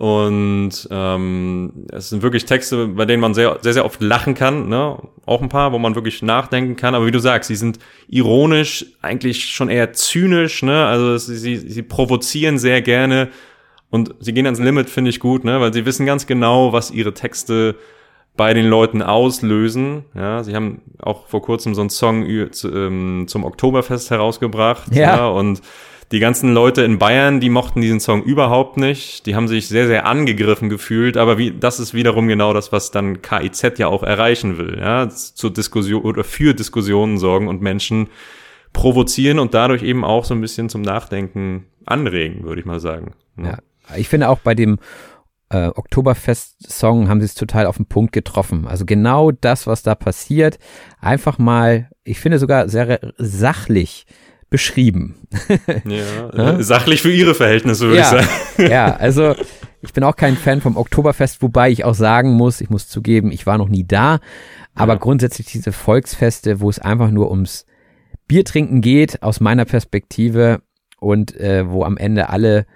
Und 0.00 0.88
ähm, 0.90 1.84
es 1.92 2.08
sind 2.08 2.22
wirklich 2.22 2.46
Texte, 2.46 2.86
bei 2.86 3.04
denen 3.04 3.20
man 3.20 3.34
sehr, 3.34 3.58
sehr, 3.60 3.74
sehr 3.74 3.84
oft 3.84 4.00
lachen 4.00 4.32
kann, 4.32 4.66
ne? 4.70 4.96
Auch 5.26 5.42
ein 5.42 5.50
paar, 5.50 5.74
wo 5.74 5.78
man 5.78 5.94
wirklich 5.94 6.22
nachdenken 6.22 6.74
kann. 6.74 6.94
Aber 6.94 7.04
wie 7.04 7.10
du 7.10 7.18
sagst, 7.18 7.48
sie 7.48 7.54
sind 7.54 7.78
ironisch, 8.08 8.86
eigentlich 9.02 9.44
schon 9.50 9.68
eher 9.68 9.92
zynisch, 9.92 10.62
ne? 10.62 10.86
Also 10.86 11.18
sie, 11.18 11.36
sie, 11.36 11.56
sie 11.56 11.82
provozieren 11.82 12.56
sehr 12.58 12.80
gerne 12.80 13.28
und 13.90 14.14
sie 14.20 14.32
gehen 14.32 14.46
ans 14.46 14.58
Limit, 14.58 14.88
finde 14.88 15.10
ich 15.10 15.20
gut, 15.20 15.44
ne? 15.44 15.60
Weil 15.60 15.74
sie 15.74 15.84
wissen 15.84 16.06
ganz 16.06 16.26
genau, 16.26 16.72
was 16.72 16.90
ihre 16.90 17.12
Texte 17.12 17.76
bei 18.38 18.54
den 18.54 18.68
Leuten 18.68 19.02
auslösen. 19.02 20.06
Ja, 20.14 20.42
sie 20.42 20.56
haben 20.56 20.80
auch 20.98 21.26
vor 21.26 21.42
kurzem 21.42 21.74
so 21.74 21.82
einen 21.82 21.90
Song 21.90 22.24
ähm, 22.24 23.26
zum 23.26 23.44
Oktoberfest 23.44 24.10
herausgebracht. 24.10 24.94
Ja. 24.94 25.16
ja 25.18 25.26
und 25.26 25.60
die 26.12 26.18
ganzen 26.18 26.52
Leute 26.52 26.82
in 26.82 26.98
Bayern, 26.98 27.38
die 27.38 27.50
mochten 27.50 27.80
diesen 27.80 28.00
Song 28.00 28.24
überhaupt 28.24 28.76
nicht. 28.76 29.26
Die 29.26 29.36
haben 29.36 29.46
sich 29.46 29.68
sehr, 29.68 29.86
sehr 29.86 30.06
angegriffen 30.06 30.68
gefühlt. 30.68 31.16
Aber 31.16 31.38
wie, 31.38 31.52
das 31.52 31.78
ist 31.78 31.94
wiederum 31.94 32.26
genau 32.26 32.52
das, 32.52 32.72
was 32.72 32.90
dann 32.90 33.22
KIZ 33.22 33.78
ja 33.78 33.86
auch 33.86 34.02
erreichen 34.02 34.58
will. 34.58 34.78
Ja, 34.80 35.08
zur 35.08 35.52
Diskussion 35.52 36.02
oder 36.02 36.24
für 36.24 36.52
Diskussionen 36.52 37.18
sorgen 37.18 37.46
und 37.46 37.62
Menschen 37.62 38.08
provozieren 38.72 39.38
und 39.38 39.54
dadurch 39.54 39.82
eben 39.82 40.04
auch 40.04 40.24
so 40.24 40.34
ein 40.34 40.40
bisschen 40.40 40.68
zum 40.68 40.82
Nachdenken 40.82 41.66
anregen, 41.86 42.42
würde 42.44 42.60
ich 42.60 42.66
mal 42.66 42.80
sagen. 42.80 43.14
Ja. 43.36 43.44
ja. 43.44 43.58
Ich 43.96 44.08
finde 44.08 44.28
auch 44.28 44.40
bei 44.40 44.54
dem 44.54 44.78
äh, 45.50 45.68
Oktoberfest-Song 45.68 47.08
haben 47.08 47.20
sie 47.20 47.26
es 47.26 47.34
total 47.34 47.66
auf 47.66 47.76
den 47.76 47.86
Punkt 47.86 48.12
getroffen. 48.12 48.66
Also 48.66 48.84
genau 48.84 49.30
das, 49.30 49.66
was 49.68 49.82
da 49.82 49.94
passiert, 49.94 50.58
einfach 51.00 51.38
mal, 51.38 51.90
ich 52.02 52.18
finde 52.20 52.38
sogar 52.38 52.68
sehr 52.68 53.00
sachlich 53.16 54.06
beschrieben. 54.50 55.14
Ja, 55.84 56.30
ja? 56.36 56.62
sachlich 56.62 57.02
für 57.02 57.12
ihre 57.12 57.34
Verhältnisse, 57.34 57.86
würde 57.86 57.98
ja, 57.98 58.02
ich 58.02 58.08
sagen. 58.08 58.28
Ja, 58.70 58.96
also 58.96 59.34
ich 59.80 59.92
bin 59.92 60.04
auch 60.04 60.16
kein 60.16 60.36
Fan 60.36 60.60
vom 60.60 60.76
Oktoberfest, 60.76 61.40
wobei 61.40 61.70
ich 61.70 61.84
auch 61.84 61.94
sagen 61.94 62.32
muss, 62.32 62.60
ich 62.60 62.68
muss 62.68 62.88
zugeben, 62.88 63.32
ich 63.32 63.46
war 63.46 63.56
noch 63.56 63.68
nie 63.68 63.86
da, 63.86 64.18
aber 64.74 64.94
ja. 64.94 64.98
grundsätzlich 64.98 65.46
diese 65.46 65.72
Volksfeste, 65.72 66.60
wo 66.60 66.68
es 66.68 66.78
einfach 66.78 67.10
nur 67.10 67.30
ums 67.30 67.64
Biertrinken 68.26 68.80
geht, 68.80 69.22
aus 69.22 69.40
meiner 69.40 69.64
Perspektive 69.64 70.60
und 70.98 71.34
äh, 71.36 71.68
wo 71.68 71.84
am 71.84 71.96
Ende 71.96 72.28
alle, 72.28 72.66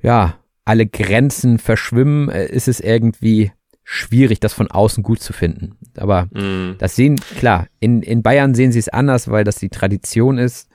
ja, 0.00 0.38
alle 0.64 0.86
Grenzen 0.86 1.58
verschwimmen, 1.58 2.28
äh, 2.28 2.46
ist 2.46 2.68
es 2.68 2.80
irgendwie 2.80 3.52
schwierig, 3.84 4.40
das 4.40 4.54
von 4.54 4.70
außen 4.70 5.02
gut 5.02 5.20
zu 5.20 5.32
finden. 5.32 5.76
Aber 5.98 6.24
mm. 6.32 6.76
das 6.78 6.96
sehen, 6.96 7.16
klar, 7.38 7.68
in, 7.80 8.02
in 8.02 8.22
Bayern 8.22 8.54
sehen 8.54 8.72
sie 8.72 8.78
es 8.78 8.88
anders, 8.88 9.30
weil 9.30 9.44
das 9.44 9.56
die 9.56 9.68
Tradition 9.68 10.38
ist. 10.38 10.68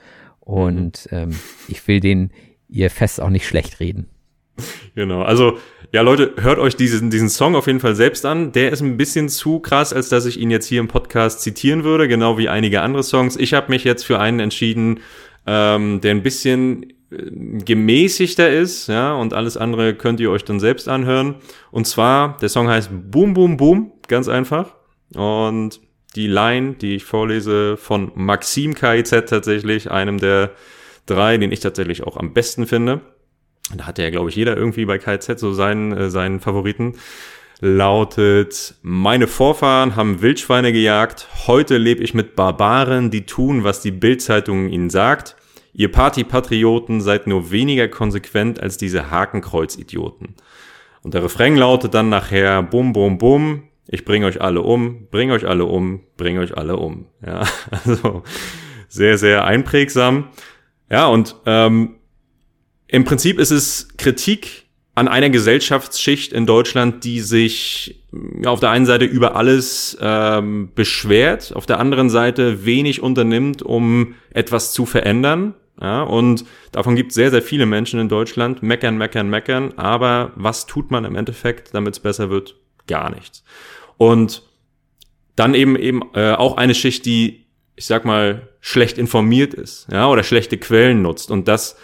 Und 0.50 1.08
mhm. 1.12 1.18
ähm, 1.18 1.36
ich 1.68 1.88
will 1.88 2.00
denen 2.00 2.32
ihr 2.70 2.90
Fest 2.90 3.22
auch 3.22 3.30
nicht 3.30 3.48
schlecht 3.48 3.80
reden. 3.80 4.08
Genau, 4.96 5.22
also 5.22 5.58
ja 5.94 6.02
Leute, 6.02 6.34
hört 6.38 6.60
euch 6.60 6.76
diesen, 6.76 7.12
diesen 7.12 7.30
Song 7.30 7.56
auf 7.56 7.68
jeden 7.68 7.80
Fall 7.80 7.96
selbst 7.96 8.26
an. 8.26 8.52
Der 8.52 8.72
ist 8.72 8.82
ein 8.82 8.98
bisschen 8.98 9.30
zu 9.30 9.60
krass, 9.60 9.94
als 9.94 10.10
dass 10.10 10.26
ich 10.26 10.40
ihn 10.40 10.52
jetzt 10.52 10.66
hier 10.66 10.80
im 10.80 10.88
Podcast 10.88 11.42
zitieren 11.42 11.84
würde, 11.84 12.08
genau 12.08 12.38
wie 12.38 12.50
einige 12.50 12.82
andere 12.82 13.04
Songs. 13.04 13.38
Ich 13.38 13.54
habe 13.54 13.70
mich 13.70 13.84
jetzt 13.84 14.04
für 14.04 14.20
einen 14.20 14.40
entschieden, 14.40 15.02
ähm, 15.46 16.02
der 16.02 16.12
ein 16.12 16.24
bisschen 16.24 16.94
äh, 17.12 17.64
gemäßigter 17.64 18.50
ist, 18.50 18.88
ja, 18.88 19.14
und 19.14 19.34
alles 19.34 19.56
andere 19.56 19.94
könnt 19.94 20.20
ihr 20.20 20.32
euch 20.32 20.46
dann 20.46 20.60
selbst 20.60 20.90
anhören. 20.90 21.36
Und 21.72 21.86
zwar, 21.86 22.38
der 22.42 22.50
Song 22.50 22.68
heißt 22.68 22.90
Boom 22.92 23.36
Boom 23.36 23.56
Boom, 23.56 23.92
ganz 24.08 24.28
einfach. 24.28 24.76
Und 25.16 25.80
die 26.16 26.28
Line, 26.28 26.74
die 26.74 26.96
ich 26.96 27.04
vorlese, 27.04 27.78
von 27.78 28.12
Maxim 28.16 28.74
KIZ 28.74 29.10
tatsächlich, 29.28 29.92
einem 29.92 30.20
der 30.20 30.52
drei, 31.06 31.38
den 31.38 31.52
ich 31.52 31.60
tatsächlich 31.60 32.04
auch 32.04 32.18
am 32.18 32.34
besten 32.34 32.68
finde. 32.68 33.02
Da 33.76 33.86
hat 33.86 34.00
ja, 34.00 34.10
glaube 34.10 34.30
ich, 34.30 34.36
jeder 34.36 34.58
irgendwie 34.58 34.86
bei 34.86 34.98
KIZ 34.98 35.40
so 35.40 35.54
seinen, 35.54 35.92
äh, 35.92 36.10
seinen 36.10 36.40
Favoriten. 36.40 36.96
Lautet, 37.62 38.76
meine 38.82 39.28
Vorfahren 39.28 39.98
haben 39.98 40.22
Wildschweine 40.22 40.72
gejagt, 40.72 41.28
heute 41.46 41.78
lebe 41.78 42.02
ich 42.02 42.14
mit 42.14 42.36
Barbaren, 42.36 43.12
die 43.12 43.26
tun, 43.26 43.66
was 43.66 43.82
die 43.82 43.92
Bildzeitung 43.92 44.70
ihnen 44.70 44.90
sagt. 44.90 45.36
Ihr 45.74 45.92
Partypatrioten 45.92 47.02
seid 47.02 47.28
nur 47.28 47.52
weniger 47.52 47.90
konsequent 47.90 48.62
als 48.62 48.78
diese 48.78 49.12
Hakenkreuz-Idioten. 49.12 50.36
Und 51.02 51.14
der 51.14 51.24
Refrain 51.24 51.56
lautet 51.56 51.94
dann 51.94 52.10
nachher, 52.10 52.64
bum, 52.64 52.94
bum, 52.94 53.18
bum, 53.18 53.64
ich 53.92 54.06
bring 54.06 54.24
euch 54.24 54.40
alle 54.42 54.62
um, 54.62 55.08
bring 55.10 55.32
euch 55.32 55.48
alle 55.48 55.66
um, 55.66 56.02
bring 56.16 56.38
euch 56.38 56.56
alle 56.56 56.78
um. 56.78 57.08
Ja, 57.26 57.44
also 57.86 58.24
sehr, 58.88 59.18
sehr 59.18 59.46
einprägsam. 59.46 60.30
Ja, 60.90 61.08
und 61.08 61.36
ähm, 61.46 61.96
im 62.88 63.04
Prinzip 63.04 63.40
ist 63.40 63.52
es 63.52 63.90
Kritik 63.98 64.66
an 64.96 65.08
einer 65.08 65.30
Gesellschaftsschicht 65.30 66.34
in 66.34 66.46
Deutschland, 66.46 67.04
die 67.04 67.22
sich 67.22 68.04
ja, 68.42 68.50
auf 68.50 68.60
der 68.60 68.72
einen 68.72 68.86
Seite 68.86 69.06
über 69.06 69.36
alles 69.36 69.98
ähm, 70.02 70.72
beschwert, 70.76 71.56
auf 71.56 71.66
der 71.66 71.80
anderen 71.80 72.10
Seite 72.10 72.66
wenig 72.66 73.02
unternimmt, 73.02 73.62
um 73.62 74.16
etwas 74.32 74.72
zu 74.72 74.86
verändern. 74.86 75.54
Ja, 75.82 76.02
und 76.02 76.44
davon 76.74 76.96
gibt 76.96 77.12
es 77.12 77.16
sehr, 77.16 77.32
sehr 77.32 77.42
viele 77.42 77.66
Menschen 77.66 78.00
in 78.00 78.10
Deutschland. 78.10 78.62
Meckern, 78.62 78.98
meckern, 78.98 79.30
meckern. 79.30 79.74
Aber 79.78 80.34
was 80.36 80.66
tut 80.66 80.92
man 80.92 81.06
im 81.06 81.16
Endeffekt, 81.16 81.74
damit 81.74 81.94
es 81.94 82.00
besser 82.02 82.30
wird? 82.30 82.56
Gar 82.86 83.12
nichts. 83.12 83.44
Und 84.00 84.44
dann 85.36 85.54
eben 85.54 85.76
eben 85.76 86.02
äh, 86.14 86.32
auch 86.32 86.56
eine 86.56 86.74
Schicht, 86.74 87.06
die, 87.06 87.46
ich 87.76 87.86
sag 87.86 88.06
mal, 88.06 88.48
schlecht 88.62 88.98
informiert 88.98 89.54
ist, 89.54 89.88
ja, 89.92 90.08
oder 90.08 90.24
schlechte 90.24 90.58
Quellen 90.58 91.02
nutzt. 91.02 91.32
Und 91.32 91.50
das 91.50 91.76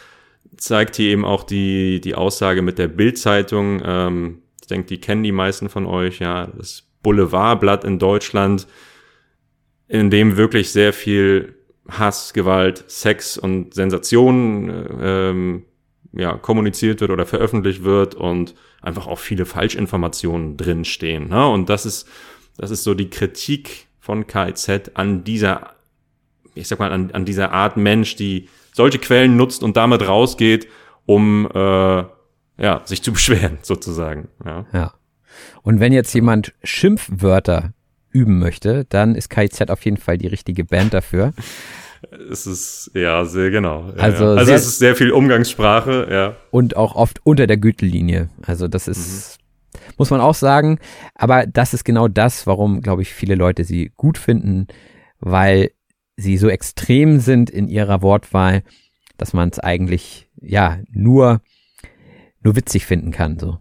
zeigt 0.56 0.96
hier 0.96 1.10
eben 1.12 1.26
auch 1.26 1.44
die, 1.44 2.00
die 2.00 2.16
Aussage 2.16 2.62
mit 2.62 2.80
der 2.80 2.88
Bildzeitung. 2.88 3.82
Ähm, 3.84 4.44
ich 4.62 4.68
denke, 4.68 4.88
die 4.88 5.02
kennen 5.02 5.24
die 5.24 5.34
meisten 5.34 5.68
von 5.68 5.86
euch, 5.86 6.20
ja, 6.20 6.48
das 6.58 6.88
Boulevardblatt 7.04 7.84
in 7.84 8.00
Deutschland, 8.00 8.66
in 9.90 10.10
dem 10.10 10.38
wirklich 10.38 10.72
sehr 10.72 10.94
viel 10.94 11.56
Hass, 11.90 12.34
Gewalt, 12.34 12.86
Sex 12.88 13.38
und 13.38 13.74
Sensationen 13.74 14.88
ähm, 15.02 15.66
ja, 16.16 16.38
kommuniziert 16.38 17.02
wird 17.02 17.12
oder 17.12 17.26
veröffentlicht 17.26 17.84
wird 17.84 18.16
und 18.16 18.56
einfach 18.82 19.08
auch 19.08 19.20
viele 19.20 19.46
Falschinformationen 19.46 20.58
drinstehen. 20.58 21.30
Ne? 21.30 21.48
Und 21.48 21.70
das 21.70 21.86
ist, 21.86 22.08
das 22.58 22.72
ist 22.72 22.84
so 22.84 22.94
die 22.94 23.10
Kritik 23.10 23.88
von 24.00 24.26
KIZ 24.26 24.92
an 24.94 25.24
dieser, 25.24 25.76
ich 26.54 26.68
sag 26.68 26.80
mal, 26.80 26.92
an, 26.92 27.12
an 27.12 27.26
dieser 27.26 27.52
Art 27.52 27.76
Mensch, 27.76 28.16
die 28.16 28.48
solche 28.74 29.00
Quellen 29.00 29.36
nutzt 29.36 29.64
und 29.64 29.78
damit 29.78 30.08
rausgeht, 30.08 30.68
um 31.06 31.50
äh, 31.54 32.04
ja, 32.58 32.82
sich 32.86 33.04
zu 33.04 33.12
beschweren, 33.14 33.58
sozusagen. 33.62 34.30
Ja. 34.46 34.66
ja. 34.72 34.94
Und 35.64 35.80
wenn 35.80 35.92
jetzt 35.92 36.14
jemand 36.14 36.54
Schimpfwörter 36.64 37.74
üben 38.12 38.40
möchte, 38.40 38.86
dann 38.86 39.16
ist 39.16 39.30
KIZ 39.30 39.70
auf 39.70 39.84
jeden 39.84 39.98
Fall 39.98 40.18
die 40.18 40.28
richtige 40.28 40.64
Band 40.64 40.94
dafür. 40.94 41.34
Es 42.32 42.48
ist, 42.48 42.92
ja, 42.94 43.26
sehr 43.26 43.52
genau. 43.52 43.92
Also, 43.98 44.24
ja. 44.24 44.34
also 44.36 44.54
es 44.54 44.66
ist 44.66 44.80
sehr 44.80 44.96
viel 44.96 45.12
Umgangssprache, 45.12 46.08
ja. 46.10 46.36
Und 46.52 46.76
auch 46.76 46.96
oft 46.96 47.20
unter 47.24 47.48
der 47.48 47.58
Gütelinie. 47.58 48.30
Also 48.46 48.68
das 48.68 48.88
ist, 48.88 49.40
mhm. 49.74 49.80
muss 49.98 50.10
man 50.10 50.22
auch 50.22 50.36
sagen. 50.36 50.80
Aber 51.14 51.46
das 51.46 51.74
ist 51.74 51.84
genau 51.84 52.08
das, 52.08 52.48
warum, 52.48 52.82
glaube 52.82 53.02
ich, 53.02 53.14
viele 53.14 53.36
Leute 53.36 53.64
sie 53.64 53.92
gut 53.96 54.18
finden, 54.18 54.68
weil 55.20 55.72
sie 56.18 56.38
so 56.38 56.50
extrem 56.50 57.20
sind 57.20 57.50
in 57.50 57.68
ihrer 57.68 58.02
Wortwahl, 58.02 58.64
dass 59.18 59.34
man 59.34 59.50
es 59.50 59.60
eigentlich, 59.60 60.30
ja, 60.42 60.80
nur, 60.92 61.42
nur 62.42 62.56
witzig 62.56 62.86
finden 62.86 63.12
kann, 63.12 63.40
so. 63.40 63.60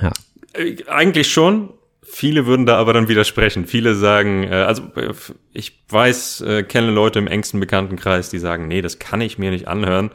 Ja. 0.00 0.12
Äh, 0.54 0.76
eigentlich 0.88 1.28
schon, 1.30 1.70
Viele 2.10 2.46
würden 2.46 2.66
da 2.66 2.78
aber 2.78 2.92
dann 2.92 3.08
widersprechen. 3.08 3.66
Viele 3.66 3.94
sagen, 3.94 4.44
äh, 4.44 4.54
also 4.54 4.82
äh, 4.96 5.12
ich 5.52 5.84
weiß, 5.88 6.40
äh, 6.40 6.62
kenne 6.62 6.90
Leute 6.90 7.18
im 7.18 7.26
engsten 7.26 7.60
Bekanntenkreis, 7.60 8.30
die 8.30 8.38
sagen, 8.38 8.66
nee, 8.66 8.82
das 8.82 8.98
kann 8.98 9.20
ich 9.20 9.38
mir 9.38 9.50
nicht 9.50 9.68
anhören. 9.68 10.10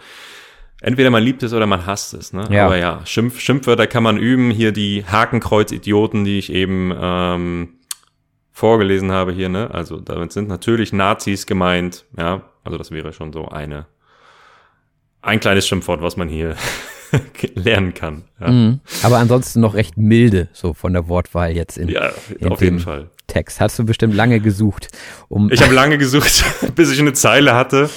Entweder 0.82 1.12
man 1.12 1.24
liebt 1.24 1.44
es 1.44 1.54
oder 1.54 1.66
man 1.66 1.86
hasst 1.86 2.14
es. 2.14 2.34
Ne? 2.34 2.48
Ja. 2.50 2.66
Aber 2.66 2.78
ja, 2.78 3.06
Schimpf, 3.06 3.40
Schimpfwörter 3.40 3.88
kann 3.88 4.04
man 4.04 4.18
üben. 4.18 4.52
Hier 4.52 4.72
die 4.72 5.06
Hakenkreuz-Idioten, 5.06 6.26
die 6.26 6.40
ich 6.40 6.52
eben 6.52 6.94
ähm, 7.00 7.76
vorgelesen 8.52 9.12
habe 9.12 9.32
hier. 9.32 9.48
Ne? 9.48 9.70
Also 9.72 10.00
damit 10.00 10.34
sind 10.34 10.50
natürlich 10.50 10.92
Nazis 10.92 11.46
gemeint. 11.46 12.06
Ja, 12.18 12.50
also 12.64 12.78
das 12.78 12.92
wäre 12.92 13.14
schon 13.14 13.32
so 13.32 13.48
eine 13.48 13.86
ein 15.22 15.40
kleines 15.40 15.68
Schimpfwort, 15.68 16.02
was 16.02 16.18
man 16.18 16.28
hier 16.28 16.56
lernen 17.56 17.94
kann. 17.94 18.24
Ja. 18.40 18.52
Mhm. 18.52 18.80
Aber 19.04 19.18
ansonsten 19.18 19.62
noch 19.62 19.76
recht 19.76 19.98
milde, 19.98 20.50
so 20.54 20.74
von 20.74 20.94
der 20.94 21.08
Wortwahl 21.08 21.52
jetzt 21.52 21.78
in, 21.78 21.90
ja, 21.90 22.12
in 22.40 22.52
auf 22.52 22.62
jeden 22.62 22.80
Fall. 22.80 23.10
Text. 23.28 23.62
Hast 23.62 23.80
du 23.80 23.86
bestimmt 23.86 24.14
lange 24.14 24.40
gesucht, 24.40 24.90
um. 25.30 25.52
Ich 25.52 25.62
habe 25.62 25.74
lange 25.74 25.98
gesucht, 26.00 26.44
bis 26.76 26.92
ich 26.92 27.00
eine 27.00 27.14
Zeile 27.14 27.56
hatte, 27.56 27.90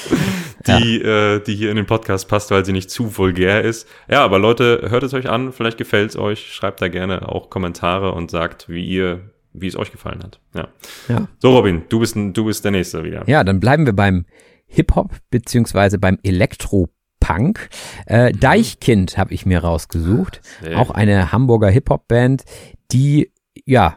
die, 0.66 1.00
ja. 1.00 1.34
äh, 1.34 1.40
die 1.40 1.54
hier 1.54 1.70
in 1.70 1.76
den 1.76 1.86
Podcast 1.86 2.28
passt, 2.28 2.50
weil 2.50 2.64
sie 2.64 2.72
nicht 2.72 2.90
zu 2.90 3.16
vulgär 3.16 3.62
ist. 3.62 3.88
Ja, 4.08 4.24
aber 4.24 4.38
Leute, 4.38 4.86
hört 4.88 5.02
es 5.02 5.14
euch 5.14 5.28
an, 5.28 5.52
vielleicht 5.52 5.78
gefällt 5.78 6.10
es 6.10 6.16
euch, 6.16 6.52
schreibt 6.52 6.80
da 6.80 6.88
gerne 6.88 7.28
auch 7.28 7.50
Kommentare 7.50 8.12
und 8.12 8.30
sagt, 8.30 8.68
wie 8.68 8.86
ihr, 8.86 9.30
wie 9.52 9.66
es 9.66 9.76
euch 9.76 9.92
gefallen 9.92 10.22
hat. 10.22 10.40
Ja. 10.54 10.68
ja. 11.08 11.28
So, 11.38 11.56
Robin, 11.56 11.82
du 11.88 12.00
bist, 12.00 12.16
du 12.16 12.44
bist 12.44 12.64
der 12.64 12.72
Nächste 12.72 13.04
wieder. 13.04 13.24
Ja, 13.26 13.44
dann 13.44 13.60
bleiben 13.60 13.84
wir 13.84 13.94
beim 13.94 14.26
Hip-Hop 14.68 15.14
beziehungsweise 15.30 15.98
beim 15.98 16.18
Elektro 16.22 16.88
Punk. 17.26 17.68
Äh, 18.06 18.32
mhm. 18.32 18.40
Deichkind 18.40 19.18
habe 19.18 19.34
ich 19.34 19.46
mir 19.46 19.58
rausgesucht. 19.58 20.40
Ja. 20.64 20.78
Auch 20.78 20.90
eine 20.90 21.32
Hamburger 21.32 21.68
Hip-Hop-Band, 21.68 22.44
die 22.92 23.32
ja 23.64 23.96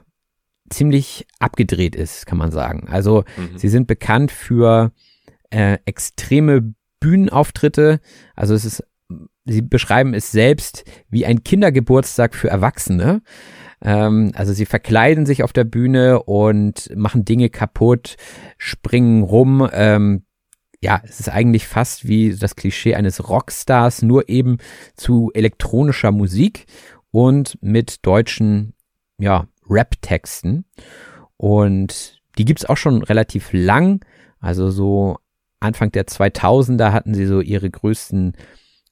ziemlich 0.72 1.28
abgedreht 1.40 1.96
ist, 1.96 2.26
kann 2.26 2.40
man 2.40 2.52
sagen. 2.52 2.88
Also 2.90 3.24
mhm. 3.38 3.58
sie 3.58 3.70
sind 3.70 3.86
bekannt 3.86 4.32
für 4.32 4.92
äh, 5.52 5.78
extreme 5.86 6.74
Bühnenauftritte. 7.00 8.00
Also 8.36 8.56
es 8.56 8.66
ist, 8.66 8.84
sie 9.46 9.62
beschreiben 9.62 10.16
es 10.16 10.32
selbst 10.32 10.84
wie 11.10 11.26
ein 11.26 11.44
Kindergeburtstag 11.44 12.34
für 12.34 12.50
Erwachsene. 12.50 13.22
Ähm, 13.84 14.32
also 14.34 14.54
sie 14.54 14.66
verkleiden 14.66 15.28
sich 15.28 15.44
auf 15.44 15.54
der 15.54 15.66
Bühne 15.66 16.24
und 16.24 16.90
machen 16.96 17.26
Dinge 17.26 17.50
kaputt, 17.50 18.16
springen 18.58 19.22
rum, 19.22 19.70
ähm, 19.72 20.24
ja, 20.82 21.02
es 21.04 21.20
ist 21.20 21.30
eigentlich 21.30 21.68
fast 21.68 22.08
wie 22.08 22.34
das 22.34 22.56
Klischee 22.56 22.96
eines 22.96 23.28
Rockstars, 23.30 24.02
nur 24.02 24.30
eben 24.30 24.58
zu 24.96 25.30
elektronischer 25.34 26.12
Musik 26.12 26.66
und 27.12 27.58
mit 27.62 28.06
deutschen, 28.06 28.74
ja, 29.18 29.48
Rap-Texten. 29.70 30.66
Und 31.38 32.22
die 32.38 32.46
gibt's 32.46 32.66
auch 32.66 32.78
schon 32.78 33.04
relativ 33.04 33.50
lang. 33.52 34.06
Also 34.40 34.70
so 34.70 35.18
Anfang 35.60 35.92
der 35.92 36.08
2000er 36.08 36.92
hatten 36.94 37.14
sie 37.14 37.26
so 37.26 37.42
ihre 37.42 37.70
größten 37.70 38.34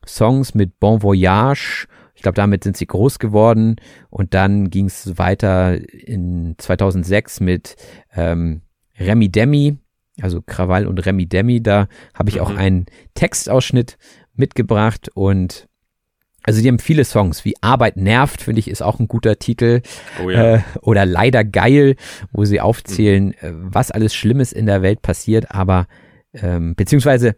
Songs 0.06 0.54
mit 0.54 0.80
Bon 0.80 1.02
Voyage. 1.02 1.88
Ich 2.16 2.22
glaube, 2.22 2.36
damit 2.36 2.64
sind 2.64 2.76
sie 2.76 2.88
groß 2.88 3.20
geworden. 3.20 3.78
Und 4.10 4.34
dann 4.34 4.70
ging's 4.70 5.18
weiter 5.18 5.78
in 5.92 6.56
2006 6.58 7.40
mit 7.40 7.78
ähm, 8.14 8.62
Remy 9.00 9.30
Demi 9.30 9.78
also 10.22 10.42
Krawall 10.42 10.88
und 10.88 11.06
Remi 11.06 11.28
Demi. 11.28 11.62
Da 11.62 11.88
habe 12.14 12.30
ich 12.30 12.36
mhm. 12.36 12.42
auch 12.42 12.56
einen 12.56 12.86
Textausschnitt 13.14 13.98
mitgebracht 14.36 15.10
und 15.14 15.68
also 16.44 16.62
die 16.62 16.70
haben 16.70 16.80
viele 16.80 17.04
Songs, 17.04 17.44
wie 17.44 17.56
Arbeit 17.60 17.98
nervt, 17.98 18.42
finde 18.42 18.60
ich, 18.60 18.70
ist 18.70 18.82
auch 18.82 19.00
ein 19.00 19.10
guter 19.10 19.38
Titel. 19.38 19.82
Oh 20.24 20.30
ja. 20.30 20.56
äh, 20.56 20.62
oder 20.82 21.06
Leider 21.06 21.44
geil, 21.44 21.98
wo 22.32 22.46
sie 22.46 22.62
aufzählen, 22.62 23.36
mhm. 23.42 23.68
was 23.74 23.92
alles 23.92 24.16
Schlimmes 24.16 24.54
in 24.54 24.66
der 24.66 24.82
Welt 24.82 25.02
passiert, 25.02 25.52
aber 25.52 25.88
ähm, 26.34 26.74
beziehungsweise 26.76 27.36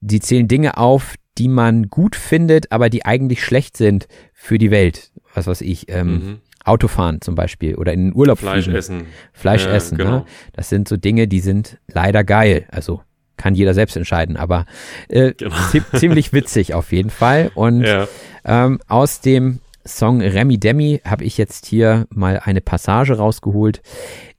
die 0.00 0.20
zählen 0.20 0.46
Dinge 0.46 0.76
auf, 0.76 1.16
die 1.36 1.48
man 1.48 1.88
gut 1.88 2.14
findet, 2.14 2.70
aber 2.70 2.90
die 2.90 3.04
eigentlich 3.04 3.44
schlecht 3.44 3.76
sind 3.76 4.06
für 4.32 4.58
die 4.58 4.70
Welt. 4.70 5.10
Was 5.34 5.48
weiß 5.48 5.62
ich. 5.62 5.88
Ähm, 5.88 6.12
mhm. 6.12 6.40
Autofahren 6.64 7.20
zum 7.20 7.34
Beispiel 7.34 7.74
oder 7.76 7.92
in 7.92 8.06
den 8.06 8.14
Urlaub 8.14 8.38
Fleisch 8.38 8.64
fliegen. 8.64 8.78
essen. 8.78 9.06
Fleisch 9.32 9.64
ja, 9.64 9.72
essen. 9.72 9.98
Genau. 9.98 10.10
Ne? 10.10 10.24
Das 10.52 10.68
sind 10.68 10.88
so 10.88 10.96
Dinge, 10.96 11.28
die 11.28 11.40
sind 11.40 11.78
leider 11.86 12.24
geil. 12.24 12.66
Also 12.70 13.02
kann 13.36 13.54
jeder 13.54 13.74
selbst 13.74 13.96
entscheiden, 13.96 14.36
aber 14.36 14.64
äh, 15.08 15.32
genau. 15.34 15.54
ziemlich 15.96 16.32
witzig 16.32 16.74
auf 16.74 16.92
jeden 16.92 17.10
Fall. 17.10 17.50
Und 17.54 17.82
ja. 17.82 18.08
ähm, 18.44 18.80
aus 18.88 19.20
dem 19.20 19.60
Song 19.86 20.20
Remi 20.22 20.58
Demi 20.58 21.00
habe 21.04 21.24
ich 21.24 21.36
jetzt 21.36 21.66
hier 21.66 22.06
mal 22.10 22.40
eine 22.42 22.60
Passage 22.60 23.14
rausgeholt. 23.14 23.82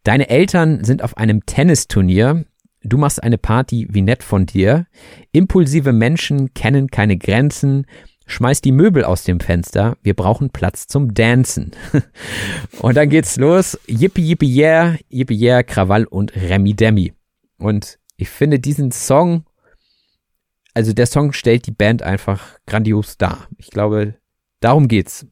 Deine 0.04 0.30
Eltern 0.30 0.84
sind 0.84 1.04
auf 1.04 1.18
einem 1.18 1.46
Tennisturnier. 1.46 2.46
Du 2.84 2.98
machst 2.98 3.22
eine 3.22 3.38
Party, 3.38 3.88
wie 3.90 4.02
nett 4.02 4.24
von 4.24 4.46
dir. 4.46 4.86
Impulsive 5.32 5.94
Menschen 5.94 6.54
kennen 6.54 6.88
keine 6.90 7.18
Grenzen. 7.18 7.86
Schmeiß 8.26 8.62
die 8.62 8.72
Möbel 8.72 9.04
aus 9.04 9.24
dem 9.24 9.40
Fenster, 9.40 9.98
wir 10.02 10.14
brauchen 10.14 10.50
Platz 10.50 10.88
zum 10.88 11.14
Dancen. 11.14 11.72
und 12.80 12.96
dann 12.96 13.10
geht's 13.10 13.38
los, 13.38 13.80
yippie 13.88 14.24
yippie 14.24 14.56
yeah, 14.56 14.96
yippie 15.10 15.40
yeah, 15.40 15.64
Krawall 15.64 16.06
und 16.06 16.36
Remi 16.36 16.74
Demi. 16.74 17.14
Und 17.58 18.00
ich 18.18 18.30
finde 18.30 18.60
diesen 18.60 18.92
Song, 18.92 19.46
also 20.74 20.94
der 20.94 21.06
Song 21.06 21.34
stellt 21.34 21.68
die 21.68 21.72
Band 21.72 22.02
einfach 22.02 22.60
grandios 22.66 23.18
dar. 23.18 23.48
Ich 23.58 23.70
glaube, 23.70 24.16
darum 24.60 24.88
geht's. 24.88 25.26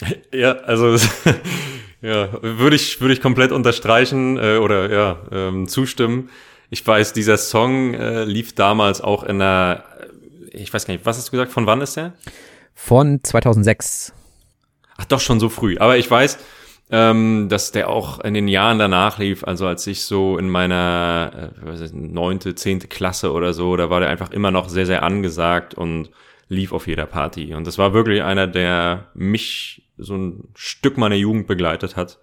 Ja, 0.30 0.52
also 0.52 0.94
ja, 2.02 2.28
würde 2.42 2.76
ich 2.76 3.00
würde 3.00 3.14
ich 3.14 3.22
komplett 3.22 3.50
unterstreichen 3.50 4.36
äh, 4.36 4.58
oder 4.58 4.92
ja 4.92 5.22
ähm, 5.32 5.68
zustimmen. 5.68 6.28
Ich 6.68 6.86
weiß, 6.86 7.12
dieser 7.12 7.38
Song 7.38 7.94
äh, 7.94 8.24
lief 8.24 8.54
damals 8.54 9.00
auch 9.00 9.22
in 9.22 9.40
einer, 9.40 9.84
ich 10.56 10.72
weiß 10.72 10.86
gar 10.86 10.94
nicht, 10.94 11.06
was 11.06 11.16
hast 11.16 11.28
du 11.28 11.32
gesagt? 11.32 11.52
Von 11.52 11.66
wann 11.66 11.80
ist 11.80 11.96
der? 11.96 12.14
Von 12.74 13.22
2006. 13.22 14.12
Ach 14.96 15.04
doch 15.04 15.20
schon 15.20 15.40
so 15.40 15.48
früh. 15.48 15.76
Aber 15.78 15.96
ich 15.96 16.10
weiß, 16.10 16.38
ähm, 16.90 17.48
dass 17.48 17.72
der 17.72 17.88
auch 17.88 18.20
in 18.20 18.34
den 18.34 18.48
Jahren 18.48 18.78
danach 18.78 19.18
lief. 19.18 19.44
Also 19.44 19.66
als 19.66 19.86
ich 19.86 20.04
so 20.04 20.38
in 20.38 20.48
meiner 20.48 21.52
äh, 21.64 21.88
neunte, 21.92 22.54
zehnte 22.54 22.88
Klasse 22.88 23.32
oder 23.32 23.52
so, 23.52 23.76
da 23.76 23.90
war 23.90 24.00
der 24.00 24.08
einfach 24.08 24.30
immer 24.30 24.50
noch 24.50 24.68
sehr 24.68 24.86
sehr 24.86 25.02
angesagt 25.02 25.74
und 25.74 26.10
lief 26.48 26.72
auf 26.72 26.86
jeder 26.86 27.06
Party. 27.06 27.54
Und 27.54 27.66
das 27.66 27.78
war 27.78 27.92
wirklich 27.92 28.22
einer, 28.22 28.46
der 28.46 29.08
mich 29.14 29.82
so 29.98 30.14
ein 30.14 30.48
Stück 30.54 30.96
meiner 30.96 31.16
Jugend 31.16 31.46
begleitet 31.46 31.96
hat. 31.96 32.18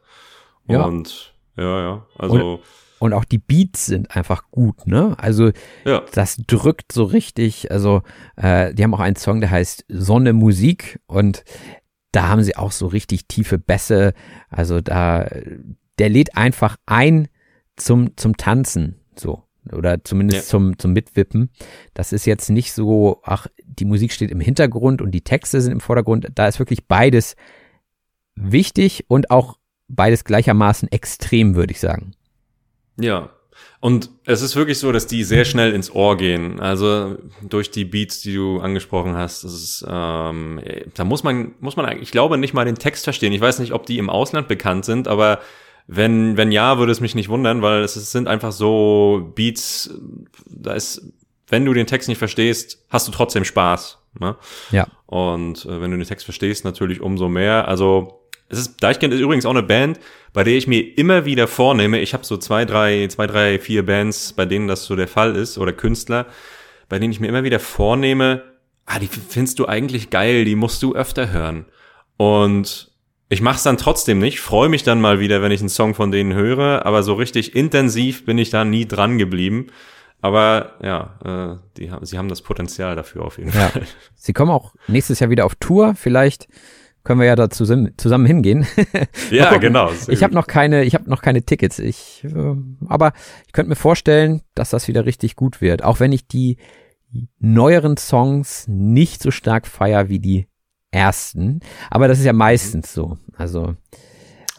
Ja. 0.68 0.84
Und 0.84 1.34
ja, 1.58 1.82
ja, 1.82 2.06
also. 2.18 2.54
Und, 2.54 2.60
und 3.04 3.12
auch 3.12 3.26
die 3.26 3.38
Beats 3.38 3.86
sind 3.86 4.16
einfach 4.16 4.50
gut, 4.50 4.88
ne? 4.88 5.16
Also 5.20 5.52
ja. 5.84 6.04
das 6.14 6.38
drückt 6.48 6.94
so 6.94 7.04
richtig. 7.04 7.70
Also 7.70 8.02
äh, 8.38 8.74
die 8.74 8.82
haben 8.82 8.94
auch 8.94 9.02
einen 9.02 9.18
Song, 9.18 9.42
der 9.42 9.52
heißt 9.52 9.84
Sonne 9.90 10.32
Musik 10.32 11.02
und 11.06 11.44
da 12.14 12.30
haben 12.30 12.44
sie 12.44 12.56
auch 12.56 12.72
so 12.72 12.88
richtig 12.88 13.28
tiefe 13.28 13.58
Bässe. 13.58 14.14
Also 14.48 14.80
da, 14.80 15.28
der 16.00 16.10
lädt 16.10 16.38
einfach 16.38 16.78
ein 16.86 17.28
zum 17.76 18.16
zum 18.16 18.38
Tanzen, 18.38 19.02
so 19.18 19.44
oder 19.74 20.02
zumindest 20.02 20.44
ja. 20.44 20.50
zum, 20.50 20.80
zum 20.80 20.94
Mitwippen. 20.94 21.50
Das 21.94 22.14
ist 22.14 22.26
jetzt 22.26 22.50
nicht 22.50 22.72
so, 22.72 23.20
ach, 23.24 23.48
die 23.66 23.86
Musik 23.86 24.14
steht 24.14 24.32
im 24.32 24.40
Hintergrund 24.40 25.02
und 25.02 25.12
die 25.12 25.26
Texte 25.26 25.60
sind 25.60 25.74
im 25.74 25.82
Vordergrund. 25.82 26.30
Da 26.36 26.48
ist 26.48 26.60
wirklich 26.60 26.88
beides 26.88 27.36
wichtig 28.36 29.06
und 29.10 29.30
auch 29.30 29.58
beides 29.90 30.24
gleichermaßen 30.24 30.90
extrem, 30.90 31.56
würde 31.56 31.72
ich 31.72 31.82
sagen. 31.82 32.14
Ja. 32.98 33.30
Und 33.80 34.10
es 34.26 34.42
ist 34.42 34.56
wirklich 34.56 34.80
so, 34.80 34.92
dass 34.92 35.08
die 35.08 35.24
sehr 35.24 35.46
schnell 35.46 35.74
ins 35.74 35.92
Ohr 35.92 36.18
gehen. 36.18 36.60
Also 36.60 37.18
durch 37.42 37.70
die 37.70 37.86
Beats, 37.86 38.22
die 38.22 38.34
du 38.34 38.60
angesprochen 38.60 39.16
hast, 39.16 39.44
das 39.44 39.54
ist, 39.54 39.86
ähm, 39.88 40.62
da 40.94 41.04
muss 41.04 41.24
man, 41.24 41.54
muss 41.60 41.76
man 41.76 41.86
eigentlich, 41.86 42.04
ich 42.04 42.12
glaube, 42.12 42.38
nicht 42.38 42.54
mal 42.54 42.66
den 42.66 42.76
Text 42.76 43.04
verstehen. 43.04 43.34
Ich 43.34 43.42
weiß 43.42 43.60
nicht, 43.60 43.74
ob 43.74 43.86
die 43.86 43.98
im 43.98 44.10
Ausland 44.10 44.48
bekannt 44.48 44.86
sind, 44.86 45.08
aber 45.08 45.40
wenn, 45.88 46.38
wenn 46.38 46.52
ja, 46.52 46.78
würde 46.78 46.92
es 46.92 47.02
mich 47.02 47.14
nicht 47.14 47.30
wundern, 47.30 47.62
weil 47.62 47.84
es 47.84 47.94
sind 47.94 48.28
einfach 48.28 48.54
so 48.54 49.34
Beats, 49.36 49.94
da 50.48 50.74
ist, 50.74 51.12
wenn 51.48 51.66
du 51.66 51.74
den 51.74 51.88
Text 51.88 52.08
nicht 52.08 52.20
verstehst, 52.20 52.86
hast 52.90 53.08
du 53.08 53.12
trotzdem 53.12 53.44
Spaß. 53.44 54.00
Ne? 54.20 54.38
Ja. 54.72 54.88
Und 55.08 55.66
äh, 55.66 55.82
wenn 55.82 55.92
du 55.92 55.98
den 55.98 56.08
Text 56.08 56.26
verstehst, 56.26 56.64
natürlich 56.64 57.02
umso 57.02 57.28
mehr. 57.28 57.68
Also 57.68 58.23
es 58.54 58.60
ist, 58.60 58.84
Deichkind 58.84 59.14
ist 59.14 59.20
übrigens 59.20 59.46
auch 59.46 59.52
eine 59.52 59.64
Band, 59.64 60.00
bei 60.32 60.44
der 60.44 60.56
ich 60.56 60.68
mir 60.68 60.98
immer 60.98 61.26
wieder 61.26 61.48
vornehme, 61.48 62.00
ich 62.00 62.14
habe 62.14 62.26
so 62.26 62.38
zwei, 62.38 62.66
drei, 62.66 63.08
zwei, 63.08 63.28
drei, 63.28 63.60
vier 63.60 63.86
Bands, 63.86 64.34
bei 64.34 64.46
denen 64.46 64.68
das 64.68 64.86
so 64.86 64.96
der 64.96 65.08
Fall 65.08 65.36
ist, 65.36 65.58
oder 65.58 65.74
Künstler, 65.74 66.28
bei 66.90 67.00
denen 67.00 67.12
ich 67.12 67.20
mir 67.20 67.28
immer 67.28 67.44
wieder 67.44 67.60
vornehme, 67.60 68.44
ah, 68.86 69.00
die 69.00 69.08
findest 69.08 69.60
du 69.60 69.68
eigentlich 69.68 70.10
geil, 70.10 70.46
die 70.46 70.56
musst 70.56 70.82
du 70.84 70.96
öfter 70.96 71.32
hören. 71.32 71.66
Und 72.18 72.92
ich 73.30 73.42
mach's 73.42 73.64
dann 73.64 73.78
trotzdem 73.78 74.20
nicht, 74.20 74.40
freue 74.40 74.70
mich 74.70 74.84
dann 74.84 75.02
mal 75.02 75.20
wieder, 75.20 75.42
wenn 75.42 75.52
ich 75.52 75.60
einen 75.60 75.70
Song 75.70 75.96
von 75.96 76.12
denen 76.12 76.34
höre, 76.34 76.86
aber 76.86 77.04
so 77.04 77.16
richtig 77.16 77.56
intensiv 77.56 78.26
bin 78.26 78.38
ich 78.38 78.50
da 78.50 78.64
nie 78.64 78.88
dran 78.88 79.18
geblieben. 79.18 79.68
Aber 80.22 80.76
ja, 80.82 81.20
äh, 81.26 81.58
die, 81.78 81.92
sie 82.04 82.18
haben 82.18 82.30
das 82.30 82.42
Potenzial 82.42 82.96
dafür 82.96 83.26
auf 83.26 83.38
jeden 83.38 83.52
ja. 83.52 83.68
Fall. 83.68 83.84
Sie 84.16 84.32
kommen 84.32 84.52
auch 84.52 84.74
nächstes 84.88 85.20
Jahr 85.20 85.30
wieder 85.30 85.46
auf 85.46 85.56
Tour. 85.56 85.96
Vielleicht 85.96 86.48
können 87.04 87.20
wir 87.20 87.28
ja 87.28 87.36
da 87.36 87.50
zusammen, 87.50 87.94
zusammen 87.98 88.26
hingehen. 88.26 88.66
ja, 89.32 89.58
genau. 89.58 89.92
Ich 90.08 90.24
habe 90.24 90.34
noch 90.34 90.48
keine, 90.48 90.84
ich 90.84 90.96
habe 90.96 91.10
noch 91.10 91.22
keine 91.22 91.44
Tickets. 91.44 91.80
Ich, 91.80 92.24
äh, 92.24 92.56
aber 92.88 93.14
ich 93.46 93.54
könnte 93.54 93.70
mir 93.70 93.76
vorstellen, 93.76 94.42
dass 94.56 94.70
das 94.70 94.88
wieder 94.88 95.06
richtig 95.06 95.36
gut 95.36 95.62
wird. 95.62 95.84
Auch 95.84 96.00
wenn 96.00 96.12
ich 96.12 96.28
die 96.28 96.58
neueren 97.40 97.98
Songs 97.98 98.66
nicht 98.68 99.22
so 99.22 99.32
stark 99.32 99.68
feier 99.68 100.10
wie 100.10 100.20
die 100.20 100.48
ersten. 100.92 101.60
Aber 101.90 102.08
das 102.08 102.20
ist 102.20 102.26
ja 102.26 102.34
meistens 102.34 102.94
so. 102.94 103.18
Also 103.36 103.76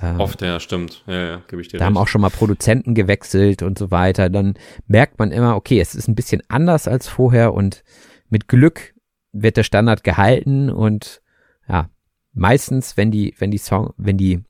ähm, 0.03 0.21
Oft, 0.21 0.43
ja, 0.43 0.61
stimmt. 0.61 1.05
Ja, 1.07 1.27
ja, 1.27 1.43
gebe 1.49 1.63
ich 1.63 1.69
dir 1.69 1.79
Da 1.79 1.85
recht. 1.85 1.95
haben 1.95 2.03
auch 2.03 2.09
schon 2.09 2.21
mal 2.21 2.31
Produzenten 2.31 2.95
gewechselt 2.95 3.63
und 3.63 3.79
so 3.79 3.91
weiter. 3.91 4.29
Dann 4.29 4.55
merkt 4.87 5.19
man 5.19 5.33
immer, 5.33 5.57
okay, 5.57 5.81
es 5.81 5.95
ist 5.95 6.09
ein 6.09 6.15
bisschen 6.15 6.43
anders 6.49 6.89
als 6.89 7.09
vorher 7.09 7.55
und 7.55 7.85
mit 8.29 8.49
Glück 8.49 8.95
wird 9.33 9.57
der 9.57 9.63
Standard 9.65 10.05
gehalten 10.05 10.71
und 10.71 11.23
ja, 11.69 11.89
meistens, 12.35 12.97
wenn 12.97 13.11
die, 13.11 13.35
wenn 13.39 13.51
die 13.51 13.59
Song, 13.59 13.95
wenn 13.97 14.19
die 14.19 14.43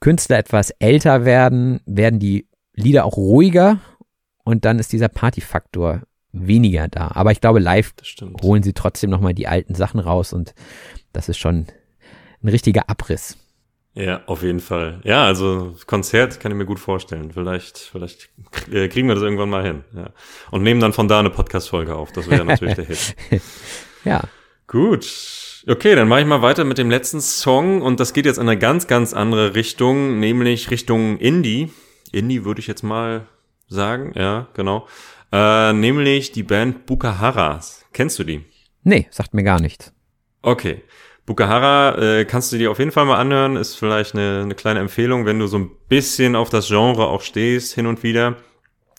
Künstler 0.00 0.38
etwas 0.38 0.70
älter 0.78 1.24
werden, 1.24 1.80
werden 1.86 2.18
die 2.18 2.48
Lieder 2.74 3.04
auch 3.04 3.16
ruhiger 3.16 3.78
und 4.44 4.64
dann 4.64 4.78
ist 4.78 4.92
dieser 4.92 5.08
Partyfaktor 5.08 6.02
weniger 6.32 6.88
da. 6.88 7.10
Aber 7.14 7.32
ich 7.32 7.40
glaube, 7.40 7.60
live 7.60 7.92
holen 8.42 8.62
sie 8.62 8.72
trotzdem 8.72 9.10
nochmal 9.10 9.34
die 9.34 9.46
alten 9.46 9.74
Sachen 9.74 10.00
raus 10.00 10.32
und 10.32 10.54
das 11.12 11.28
ist 11.28 11.38
schon 11.38 11.66
ein 12.42 12.48
richtiger 12.48 12.88
Abriss. 12.88 13.36
Ja, 13.94 14.22
auf 14.26 14.42
jeden 14.42 14.60
Fall. 14.60 15.00
Ja, 15.02 15.24
also 15.24 15.74
Konzert 15.86 16.38
kann 16.38 16.52
ich 16.52 16.58
mir 16.58 16.64
gut 16.64 16.78
vorstellen. 16.78 17.32
Vielleicht, 17.32 17.78
vielleicht 17.78 18.30
äh, 18.70 18.88
kriegen 18.88 19.08
wir 19.08 19.16
das 19.16 19.24
irgendwann 19.24 19.50
mal 19.50 19.64
hin. 19.64 19.84
Ja. 19.94 20.10
Und 20.52 20.62
nehmen 20.62 20.80
dann 20.80 20.92
von 20.92 21.08
da 21.08 21.18
eine 21.18 21.30
Podcast-Folge 21.30 21.96
auf. 21.96 22.12
Das 22.12 22.30
wäre 22.30 22.44
natürlich 22.44 22.76
der 22.76 22.84
Hit. 22.84 23.16
Ja. 24.04 24.22
Gut. 24.66 25.49
Okay, 25.66 25.94
dann 25.94 26.08
mache 26.08 26.20
ich 26.20 26.26
mal 26.26 26.42
weiter 26.42 26.64
mit 26.64 26.78
dem 26.78 26.90
letzten 26.90 27.20
Song 27.20 27.82
und 27.82 28.00
das 28.00 28.12
geht 28.12 28.24
jetzt 28.24 28.38
in 28.38 28.48
eine 28.48 28.58
ganz, 28.58 28.86
ganz 28.86 29.12
andere 29.12 29.54
Richtung, 29.54 30.18
nämlich 30.18 30.70
Richtung 30.70 31.18
Indie. 31.18 31.70
Indie 32.12 32.44
würde 32.44 32.60
ich 32.60 32.66
jetzt 32.66 32.82
mal 32.82 33.26
sagen, 33.68 34.12
ja, 34.16 34.48
genau. 34.54 34.86
Äh, 35.32 35.72
nämlich 35.74 36.32
die 36.32 36.42
Band 36.42 36.86
Bukaharas. 36.86 37.84
Kennst 37.92 38.18
du 38.18 38.24
die? 38.24 38.44
Nee, 38.82 39.06
sagt 39.10 39.34
mir 39.34 39.42
gar 39.42 39.60
nichts. 39.60 39.92
Okay. 40.42 40.82
Bukahara 41.26 41.98
äh, 41.98 42.24
kannst 42.24 42.52
du 42.52 42.58
dir 42.58 42.70
auf 42.70 42.78
jeden 42.78 42.90
Fall 42.90 43.04
mal 43.04 43.18
anhören, 43.18 43.56
ist 43.56 43.76
vielleicht 43.76 44.14
eine, 44.14 44.40
eine 44.42 44.54
kleine 44.54 44.80
Empfehlung, 44.80 45.26
wenn 45.26 45.38
du 45.38 45.46
so 45.46 45.58
ein 45.58 45.70
bisschen 45.88 46.34
auf 46.34 46.50
das 46.50 46.68
Genre 46.68 47.06
auch 47.06 47.20
stehst, 47.20 47.74
hin 47.74 47.86
und 47.86 48.02
wieder. 48.02 48.36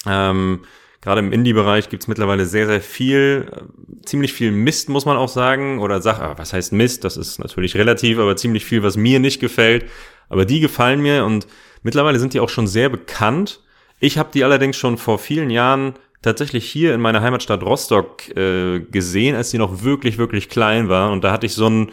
Ähm, 0.05 0.61
Gerade 1.01 1.19
im 1.19 1.31
Indie-Bereich 1.31 1.89
gibt's 1.89 2.07
mittlerweile 2.07 2.45
sehr, 2.45 2.67
sehr 2.67 2.81
viel, 2.81 3.47
äh, 3.51 4.05
ziemlich 4.05 4.33
viel 4.33 4.51
Mist, 4.51 4.87
muss 4.87 5.05
man 5.05 5.17
auch 5.17 5.29
sagen. 5.29 5.79
Oder 5.79 6.01
sag, 6.01 6.19
ah, 6.19 6.35
was 6.37 6.53
heißt 6.53 6.73
Mist? 6.73 7.03
Das 7.03 7.17
ist 7.17 7.39
natürlich 7.39 7.75
relativ, 7.75 8.19
aber 8.19 8.35
ziemlich 8.35 8.65
viel, 8.65 8.83
was 8.83 8.97
mir 8.97 9.19
nicht 9.19 9.39
gefällt. 9.39 9.85
Aber 10.29 10.45
die 10.45 10.59
gefallen 10.59 11.01
mir 11.01 11.25
und 11.25 11.47
mittlerweile 11.81 12.19
sind 12.19 12.33
die 12.33 12.39
auch 12.39 12.49
schon 12.49 12.67
sehr 12.67 12.89
bekannt. 12.89 13.61
Ich 13.99 14.17
habe 14.17 14.29
die 14.33 14.43
allerdings 14.43 14.77
schon 14.77 14.97
vor 14.97 15.17
vielen 15.17 15.49
Jahren 15.49 15.95
tatsächlich 16.21 16.69
hier 16.69 16.93
in 16.93 17.01
meiner 17.01 17.21
Heimatstadt 17.21 17.63
Rostock 17.63 18.29
äh, 18.37 18.79
gesehen, 18.79 19.35
als 19.35 19.49
die 19.49 19.57
noch 19.57 19.83
wirklich, 19.83 20.19
wirklich 20.19 20.49
klein 20.49 20.87
war. 20.87 21.11
Und 21.11 21.23
da 21.23 21.31
hatte 21.31 21.47
ich 21.47 21.55
so 21.55 21.67
ein, 21.67 21.91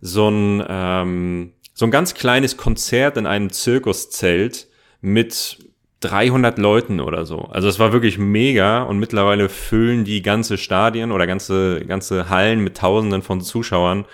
so 0.00 0.28
ein, 0.28 0.64
ähm, 0.68 1.52
so 1.74 1.84
ein 1.84 1.92
ganz 1.92 2.14
kleines 2.14 2.56
Konzert 2.56 3.16
in 3.16 3.26
einem 3.26 3.50
Zirkuszelt 3.50 4.66
mit 5.00 5.58
300 6.02 6.58
Leuten 6.58 7.00
oder 7.00 7.24
so. 7.24 7.48
Also 7.50 7.68
es 7.68 7.78
war 7.78 7.92
wirklich 7.92 8.18
mega 8.18 8.82
und 8.82 8.98
mittlerweile 8.98 9.48
füllen 9.48 10.04
die 10.04 10.22
ganze 10.22 10.58
Stadien 10.58 11.12
oder 11.12 11.26
ganze, 11.26 11.84
ganze 11.86 12.28
Hallen 12.28 12.60
mit 12.60 12.76
Tausenden 12.76 13.22
von 13.22 13.40
Zuschauern. 13.40 14.04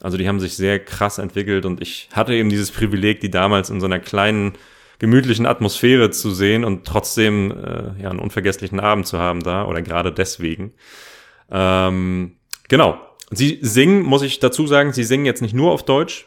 Also 0.00 0.16
die 0.16 0.28
haben 0.28 0.40
sich 0.40 0.56
sehr 0.56 0.78
krass 0.78 1.18
entwickelt 1.18 1.64
und 1.64 1.80
ich 1.80 2.08
hatte 2.12 2.34
eben 2.34 2.50
dieses 2.50 2.70
Privileg, 2.70 3.20
die 3.20 3.30
damals 3.30 3.70
in 3.70 3.80
so 3.80 3.86
einer 3.86 3.98
kleinen 3.98 4.52
gemütlichen 4.98 5.46
Atmosphäre 5.46 6.10
zu 6.10 6.30
sehen 6.30 6.64
und 6.64 6.84
trotzdem 6.84 7.52
äh, 7.52 8.02
ja 8.02 8.10
einen 8.10 8.18
unvergesslichen 8.18 8.80
Abend 8.80 9.06
zu 9.06 9.18
haben 9.18 9.42
da 9.42 9.64
oder 9.64 9.82
gerade 9.82 10.12
deswegen. 10.12 10.72
Ähm, 11.50 12.36
genau. 12.68 13.00
Sie 13.30 13.58
singen, 13.60 14.02
muss 14.02 14.22
ich 14.22 14.40
dazu 14.40 14.66
sagen, 14.66 14.92
sie 14.92 15.04
singen 15.04 15.26
jetzt 15.26 15.42
nicht 15.42 15.54
nur 15.54 15.72
auf 15.72 15.84
Deutsch. 15.84 16.26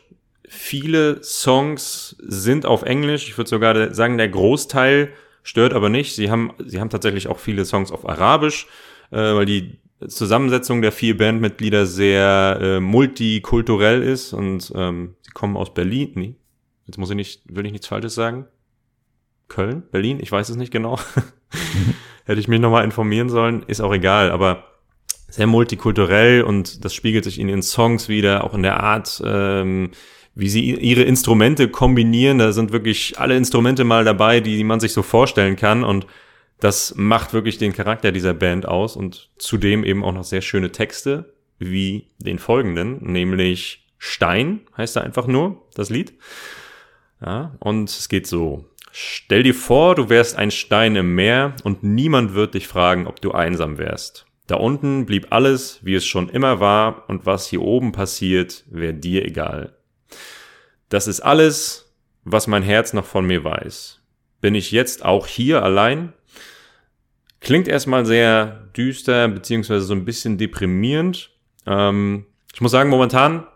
Viele 0.54 1.24
Songs 1.24 2.18
sind 2.20 2.66
auf 2.66 2.82
Englisch. 2.82 3.30
Ich 3.30 3.38
würde 3.38 3.50
sogar 3.50 3.94
sagen, 3.94 4.18
der 4.18 4.28
Großteil 4.28 5.14
stört 5.44 5.72
aber 5.72 5.88
nicht. 5.88 6.14
Sie 6.14 6.30
haben, 6.30 6.52
sie 6.60 6.82
haben 6.82 6.90
tatsächlich 6.90 7.28
auch 7.28 7.40
viele 7.40 7.64
Songs 7.64 7.90
auf 7.90 8.08
Arabisch, 8.08 8.68
äh, 9.12 9.16
weil 9.16 9.46
die 9.46 9.80
Zusammensetzung 10.06 10.82
der 10.82 10.92
vier 10.92 11.16
Bandmitglieder 11.16 11.86
sehr 11.86 12.60
äh, 12.62 12.80
multikulturell 12.82 14.04
ist 14.04 14.34
und 14.34 14.74
ähm, 14.76 15.16
sie 15.22 15.32
kommen 15.32 15.56
aus 15.56 15.74
Berlin. 15.74 16.12
Nee, 16.16 16.36
jetzt 16.86 16.98
muss 16.98 17.10
ich 17.10 17.16
nicht, 17.16 17.44
will 17.46 17.66
ich 17.66 17.72
nichts 17.72 17.88
Falsches 17.88 18.14
sagen. 18.14 18.46
Köln, 19.48 19.84
Berlin, 19.90 20.20
ich 20.22 20.34
weiß 20.34 20.50
es 20.50 20.58
nicht 20.58 20.74
genau. 20.74 21.00
Hätte 22.26 22.42
ich 22.42 22.50
mich 22.50 22.60
nochmal 22.60 22.84
informieren 22.84 23.30
sollen, 23.30 23.64
ist 23.68 23.80
auch 23.80 23.94
egal, 23.94 24.32
aber 24.32 24.66
sehr 25.30 25.48
multikulturell 25.48 26.44
und 26.44 26.84
das 26.84 26.94
spiegelt 26.94 27.24
sich 27.24 27.40
in 27.40 27.48
ihren 27.48 27.64
Songs 27.64 28.10
wieder, 28.10 28.44
auch 28.44 28.54
in 28.54 28.64
der 28.64 28.82
Art, 28.82 29.24
ähm, 29.26 29.92
wie 30.36 30.50
sie 30.50 30.74
ihre 30.74 31.04
Instrumente 31.04 31.68
kombinieren. 31.68 32.38
Da 32.38 32.52
sind 32.52 32.72
wirklich 32.72 33.20
alle 33.20 33.36
Instrumente 33.36 33.84
mal 33.84 34.06
dabei, 34.06 34.40
die 34.40 34.64
man 34.64 34.80
sich 34.80 34.94
so 34.94 35.02
vorstellen 35.02 35.56
kann 35.56 35.84
und 35.84 36.08
das 36.62 36.94
macht 36.96 37.34
wirklich 37.34 37.58
den 37.58 37.74
Charakter 37.74 38.12
dieser 38.12 38.36
Band 38.36 38.68
aus 38.68 38.96
und 38.96 39.30
zudem 39.40 39.84
eben 39.84 40.04
auch 40.04 40.14
noch 40.14 40.24
sehr 40.24 40.42
schöne 40.42 40.72
Texte 40.72 41.34
wie 41.58 42.08
den 42.20 42.38
folgenden, 42.40 43.00
nämlich 43.04 43.88
Stein 43.98 44.62
heißt 44.78 44.96
er 44.96 45.04
einfach 45.04 45.28
nur, 45.28 45.68
das 45.76 45.90
Lied. 45.90 46.14
Ja, 47.24 47.56
und 47.60 47.90
es 47.90 48.10
geht 48.10 48.26
so. 48.28 48.66
Stell 48.92 49.44
dir 49.44 49.56
vor, 49.56 49.96
du 49.96 50.10
wärst 50.10 50.38
ein 50.38 50.52
Stein 50.52 50.96
im 50.96 51.16
Meer 51.16 51.56
und 51.64 51.84
niemand 51.84 52.34
wird 52.34 52.54
dich 52.56 52.68
fragen, 52.68 53.08
ob 53.08 53.22
du 53.22 53.32
einsam 53.32 53.78
wärst. 53.78 54.26
Da 54.48 54.56
unten 54.56 55.06
blieb 55.06 55.28
alles, 55.30 55.80
wie 55.84 55.96
es 55.96 56.06
schon 56.06 56.30
immer 56.30 56.60
war, 56.60 57.10
und 57.10 57.26
was 57.26 57.48
hier 57.48 57.62
oben 57.62 57.92
passiert, 57.92 58.66
wäre 58.70 58.94
dir 58.94 59.26
egal. 59.26 59.78
Das 60.92 61.08
ist 61.08 61.22
alles, 61.22 61.90
was 62.26 62.48
mein 62.48 62.64
Herz 62.64 62.92
noch 62.92 63.06
von 63.06 63.26
mir 63.26 63.46
weiß. 63.46 64.02
Bin 64.42 64.56
ich 64.56 64.72
jetzt 64.72 65.06
auch 65.06 65.26
hier 65.26 65.64
allein? 65.64 66.12
Klingt 67.40 67.70
erstmal 67.70 68.06
sehr 68.06 68.68
düster, 68.76 69.30
beziehungsweise 69.30 69.86
so 69.86 69.94
ein 69.94 70.04
bisschen 70.04 70.38
deprimierend. 70.38 71.32
Ähm, 71.66 72.26
ich 72.54 72.60
muss 72.60 72.74
sagen, 72.74 72.90
momentan, 72.90 73.48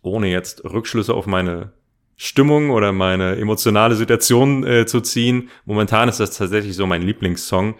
ohne 0.00 0.28
jetzt 0.28 0.64
Rückschlüsse 0.64 1.12
auf 1.12 1.26
meine 1.26 1.72
Stimmung 2.16 2.70
oder 2.70 2.92
meine 2.92 3.36
emotionale 3.36 3.94
Situation 3.94 4.66
äh, 4.66 4.86
zu 4.86 5.02
ziehen, 5.02 5.50
momentan 5.66 6.08
ist 6.08 6.18
das 6.18 6.34
tatsächlich 6.34 6.76
so 6.76 6.86
mein 6.86 7.02
Lieblingssong. 7.02 7.74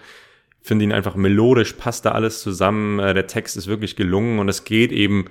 Finde 0.61 0.85
ihn 0.85 0.93
einfach 0.93 1.15
melodisch, 1.15 1.73
passt 1.73 2.05
da 2.05 2.13
alles 2.13 2.43
zusammen. 2.43 2.99
Äh, 2.99 3.15
der 3.15 3.29
Text 3.29 3.57
ist 3.57 3.67
wirklich 3.67 3.97
gelungen 3.97 4.41
und 4.41 4.51
es 4.51 4.65
geht 4.65 4.93
eben 4.93 5.31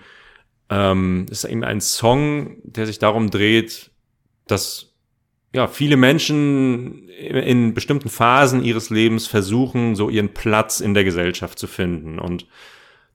ähm, 0.74 1.28
ist 1.30 1.44
eben 1.44 1.64
ein 1.64 1.82
Song, 1.82 2.58
der 2.64 2.88
sich 2.88 2.98
darum 2.98 3.30
dreht, 3.30 3.92
dass 4.48 4.94
ja, 5.54 5.68
viele 5.68 5.98
Menschen 5.98 7.08
in 7.10 7.76
bestimmten 7.76 8.10
Phasen 8.10 8.64
ihres 8.64 8.90
Lebens 8.90 9.28
versuchen, 9.28 9.96
so 9.96 10.10
ihren 10.10 10.34
Platz 10.34 10.80
in 10.80 10.96
der 10.96 11.04
Gesellschaft 11.04 11.60
zu 11.60 11.68
finden. 11.68 12.18
Und 12.18 12.48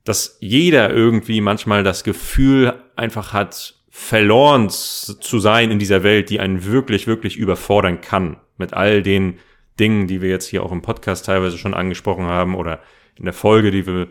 dass 0.05 0.39
jeder 0.41 0.91
irgendwie 0.91 1.41
manchmal 1.41 1.83
das 1.83 2.05
Gefühl 2.05 2.75
einfach 2.95 3.33
hat, 3.33 3.75
verloren 3.91 4.71
zu 4.71 5.41
sein 5.41 5.73
in 5.73 5.81
dieser 5.81 6.05
Welt, 6.05 6.31
die 6.31 6.39
einen 6.39 6.65
wirklich, 6.65 7.09
wirklich 7.09 7.37
überfordern 7.37 8.01
kann 8.01 8.37
mit 8.57 8.73
all 8.73 9.03
den 9.03 9.39
Dingen, 9.81 10.07
die 10.07 10.23
wir 10.23 10.31
jetzt 10.31 10.47
hier 10.47 10.63
auch 10.63 10.71
im 10.71 10.83
Podcast 10.83 11.27
teilweise 11.27 11.59
schon 11.59 11.75
angesprochen 11.75 12.27
haben 12.27 12.55
oder 12.55 12.81
in 13.17 13.25
der 13.25 13.35
Folge, 13.35 13.73
die 13.73 13.87
wir 13.87 14.09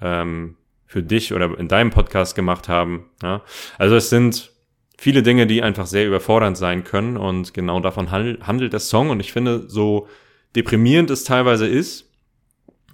ähm, 0.00 0.56
für 0.90 1.04
dich 1.04 1.32
oder 1.32 1.56
in 1.56 1.68
deinem 1.68 1.90
Podcast 1.90 2.34
gemacht 2.34 2.68
haben. 2.68 3.10
Ja? 3.22 3.42
Also 3.78 3.94
es 3.94 4.10
sind 4.10 4.50
viele 4.98 5.22
Dinge, 5.22 5.46
die 5.46 5.62
einfach 5.62 5.86
sehr 5.86 6.04
überfordernd 6.04 6.56
sein 6.56 6.82
können 6.82 7.16
und 7.16 7.54
genau 7.54 7.78
davon 7.78 8.10
handelt 8.10 8.72
der 8.72 8.80
Song 8.80 9.10
und 9.10 9.20
ich 9.20 9.32
finde, 9.32 9.70
so 9.70 10.08
deprimierend 10.56 11.08
es 11.10 11.22
teilweise 11.22 11.68
ist, 11.68 12.10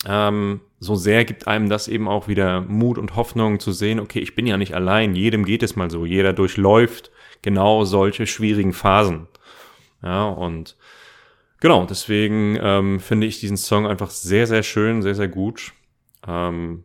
ähm, 0.07 0.61
so 0.79 0.95
sehr 0.95 1.25
gibt 1.25 1.49
einem 1.49 1.71
das 1.71 1.89
eben 1.89 2.07
auch 2.07 2.29
wieder 2.29 2.61
Mut 2.61 2.99
und 2.99 3.17
Hoffnung 3.17 3.61
zu 3.61 3.73
sehen, 3.73 3.99
okay, 3.99 4.19
ich 4.19 4.35
bin 4.35 4.47
ja 4.47 4.59
nicht 4.59 4.75
allein, 4.75 5.15
jedem 5.15 5.47
geht 5.47 5.63
es 5.63 5.75
mal 5.75 5.91
so, 5.91 6.05
jeder 6.05 6.35
durchläuft 6.35 7.11
genau 7.41 7.85
solche 7.85 8.27
schwierigen 8.27 8.75
Phasen. 8.75 9.27
Ja, 10.03 10.29
und 10.29 10.77
genau, 11.61 11.87
deswegen 11.87 12.59
ähm, 12.61 13.01
finde 13.01 13.27
ich 13.27 13.41
diesen 13.41 13.57
Song 13.57 13.87
einfach 13.87 14.11
sehr, 14.11 14.47
sehr 14.47 14.63
schön, 14.63 15.01
sehr, 15.01 15.15
sehr 15.15 15.29
gut. 15.29 15.73
Ähm, 16.29 16.85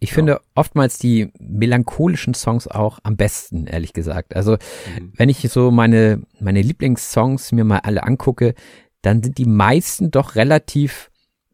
ich 0.00 0.12
finde 0.14 0.40
oftmals 0.54 0.98
die 0.98 1.30
melancholischen 1.38 2.32
Songs 2.32 2.66
auch 2.66 2.98
am 3.02 3.16
besten, 3.16 3.66
ehrlich 3.66 3.92
gesagt. 3.92 4.34
Also, 4.34 4.52
mhm. 4.52 5.12
wenn 5.14 5.28
ich 5.28 5.40
so 5.50 5.70
meine, 5.70 6.22
meine 6.40 6.62
Lieblingssongs 6.62 7.52
mir 7.52 7.64
mal 7.64 7.80
alle 7.80 8.02
angucke, 8.02 8.54
dann 9.02 9.22
sind 9.22 9.36
die 9.36 9.46
meisten 9.46 10.10
doch 10.10 10.36
relativ 10.36 11.10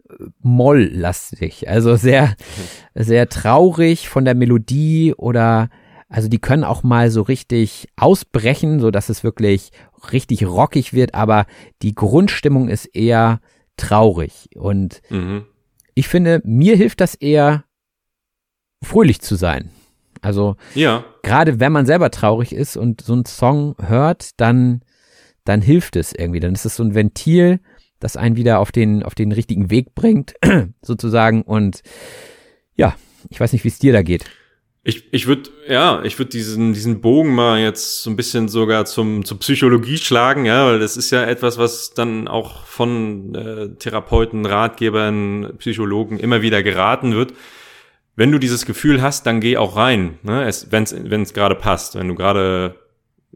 äh, 0.09 0.14
molllastig. 0.40 1.68
Also 1.68 1.96
sehr, 1.96 2.37
mhm. 2.94 3.02
sehr 3.02 3.28
traurig 3.28 4.09
von 4.09 4.24
der 4.24 4.37
Melodie 4.37 5.12
oder, 5.16 5.68
also 6.09 6.28
die 6.28 6.38
können 6.38 6.64
auch 6.64 6.85
mal 6.85 7.11
so 7.11 7.22
richtig 7.22 7.88
ausbrechen, 7.96 8.78
so 8.78 8.92
dass 8.92 9.09
es 9.09 9.24
wirklich 9.24 9.72
richtig 10.12 10.46
rockig 10.46 10.92
wird, 10.92 11.14
aber 11.14 11.46
die 11.82 11.96
Grundstimmung 11.96 12.68
ist 12.68 12.87
eher 12.87 13.40
traurig 13.76 14.48
und 14.54 15.02
mhm. 15.11 15.46
ich 15.94 16.06
finde, 16.09 16.40
mir 16.44 16.76
hilft 16.76 17.00
das 17.00 17.14
eher, 17.14 17.64
fröhlich 18.82 19.20
zu 19.20 19.36
sein. 19.36 19.70
Also 20.22 20.56
ja. 20.74 21.04
gerade 21.22 21.60
wenn 21.60 21.72
man 21.72 21.86
selber 21.86 22.10
traurig 22.10 22.52
ist 22.52 22.76
und 22.76 23.00
so 23.00 23.12
einen 23.12 23.26
Song 23.26 23.76
hört, 23.80 24.40
dann, 24.40 24.82
dann 25.44 25.60
hilft 25.60 25.96
es 25.96 26.12
irgendwie. 26.12 26.40
Dann 26.40 26.54
ist 26.54 26.64
es 26.64 26.76
so 26.76 26.82
ein 26.82 26.94
Ventil, 26.94 27.60
das 28.00 28.16
einen 28.16 28.36
wieder 28.36 28.58
auf 28.58 28.72
den, 28.72 29.02
auf 29.02 29.14
den 29.14 29.32
richtigen 29.32 29.70
Weg 29.70 29.94
bringt, 29.94 30.34
sozusagen. 30.82 31.42
Und 31.42 31.82
ja, 32.74 32.96
ich 33.30 33.40
weiß 33.40 33.52
nicht, 33.52 33.64
wie 33.64 33.68
es 33.68 33.78
dir 33.78 33.92
da 33.92 34.02
geht. 34.02 34.24
Ich, 34.82 35.12
ich 35.12 35.26
würde, 35.26 35.50
ja, 35.68 36.04
ich 36.04 36.16
würde 36.16 36.30
diesen, 36.30 36.72
diesen 36.72 37.00
Bogen 37.00 37.34
mal 37.34 37.58
jetzt 37.58 38.04
so 38.04 38.10
ein 38.10 38.14
bisschen 38.14 38.46
sogar 38.46 38.84
zum, 38.84 39.24
zur 39.24 39.40
Psychologie 39.40 39.96
schlagen, 39.96 40.44
ja, 40.44 40.64
weil 40.66 40.78
das 40.78 40.96
ist 40.96 41.10
ja 41.10 41.24
etwas, 41.24 41.58
was 41.58 41.90
dann 41.94 42.28
auch 42.28 42.64
von 42.66 43.34
äh, 43.34 43.68
Therapeuten, 43.80 44.46
Ratgebern, 44.46 45.54
Psychologen 45.58 46.20
immer 46.20 46.40
wieder 46.40 46.62
geraten 46.62 47.14
wird 47.14 47.32
wenn 48.16 48.33
du 48.33 48.38
dieses 48.38 48.64
Gefühl 48.64 49.02
hast, 49.02 49.26
dann 49.26 49.40
geh 49.40 49.59
auch 49.59 49.76
rein, 49.76 50.18
ne? 50.22 50.50
wenn 50.70 51.22
es 51.22 51.35
gerade 51.35 51.55
passt. 51.55 51.96
Wenn 51.96 52.09
du 52.09 52.14
gerade 52.14 52.76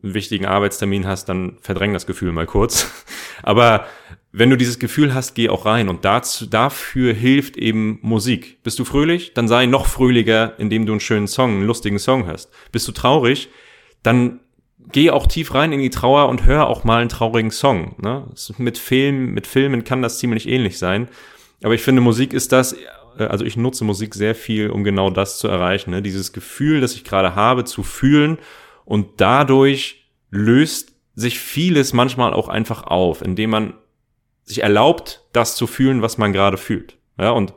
einen 0.02 0.14
wichtigen 0.14 0.46
Arbeitstermin 0.46 1.06
hast, 1.06 1.28
dann 1.28 1.58
verdräng 1.60 1.92
das 1.92 2.06
Gefühl 2.06 2.32
mal 2.32 2.46
kurz. 2.46 2.90
Aber 3.42 3.84
wenn 4.32 4.48
du 4.48 4.56
dieses 4.56 4.78
Gefühl 4.78 5.12
hast, 5.12 5.34
geh 5.34 5.50
auch 5.50 5.66
rein. 5.66 5.90
Und 5.90 6.06
dazu, 6.06 6.46
dafür 6.46 7.12
hilft 7.12 7.58
eben 7.58 7.98
Musik. 8.00 8.62
Bist 8.62 8.78
du 8.78 8.84
fröhlich? 8.86 9.34
Dann 9.34 9.48
sei 9.48 9.66
noch 9.66 9.86
fröhlicher, 9.86 10.58
indem 10.58 10.86
du 10.86 10.92
einen 10.92 11.00
schönen 11.00 11.28
Song, 11.28 11.50
einen 11.50 11.66
lustigen 11.66 11.98
Song 11.98 12.26
hörst. 12.26 12.50
Bist 12.72 12.88
du 12.88 12.92
traurig? 12.92 13.48
Dann 14.02 14.40
geh 14.92 15.10
auch 15.10 15.26
tief 15.26 15.52
rein 15.52 15.72
in 15.72 15.80
die 15.80 15.90
Trauer 15.90 16.28
und 16.30 16.46
hör 16.46 16.68
auch 16.68 16.84
mal 16.84 17.00
einen 17.00 17.10
traurigen 17.10 17.50
Song. 17.50 17.96
Ne? 18.00 18.26
Mit 18.56 18.78
Film, 18.78 19.34
mit 19.34 19.46
Filmen 19.46 19.84
kann 19.84 20.00
das 20.00 20.18
ziemlich 20.18 20.48
ähnlich 20.48 20.78
sein. 20.78 21.08
Aber 21.62 21.74
ich 21.74 21.82
finde, 21.82 22.00
Musik 22.00 22.32
ist 22.32 22.52
das 22.52 22.74
also 23.28 23.44
ich 23.44 23.56
nutze 23.56 23.84
Musik 23.84 24.14
sehr 24.14 24.34
viel, 24.34 24.70
um 24.70 24.84
genau 24.84 25.10
das 25.10 25.38
zu 25.38 25.48
erreichen. 25.48 25.90
Ne? 25.90 26.02
Dieses 26.02 26.32
Gefühl, 26.32 26.80
das 26.80 26.94
ich 26.94 27.04
gerade 27.04 27.34
habe, 27.34 27.64
zu 27.64 27.82
fühlen 27.82 28.38
und 28.84 29.20
dadurch 29.20 30.08
löst 30.30 30.94
sich 31.14 31.38
vieles 31.38 31.92
manchmal 31.92 32.32
auch 32.32 32.48
einfach 32.48 32.84
auf, 32.84 33.22
indem 33.22 33.50
man 33.50 33.74
sich 34.44 34.62
erlaubt, 34.62 35.26
das 35.32 35.56
zu 35.56 35.66
fühlen, 35.66 36.02
was 36.02 36.18
man 36.18 36.32
gerade 36.32 36.56
fühlt. 36.56 36.96
Ja, 37.18 37.30
und 37.30 37.54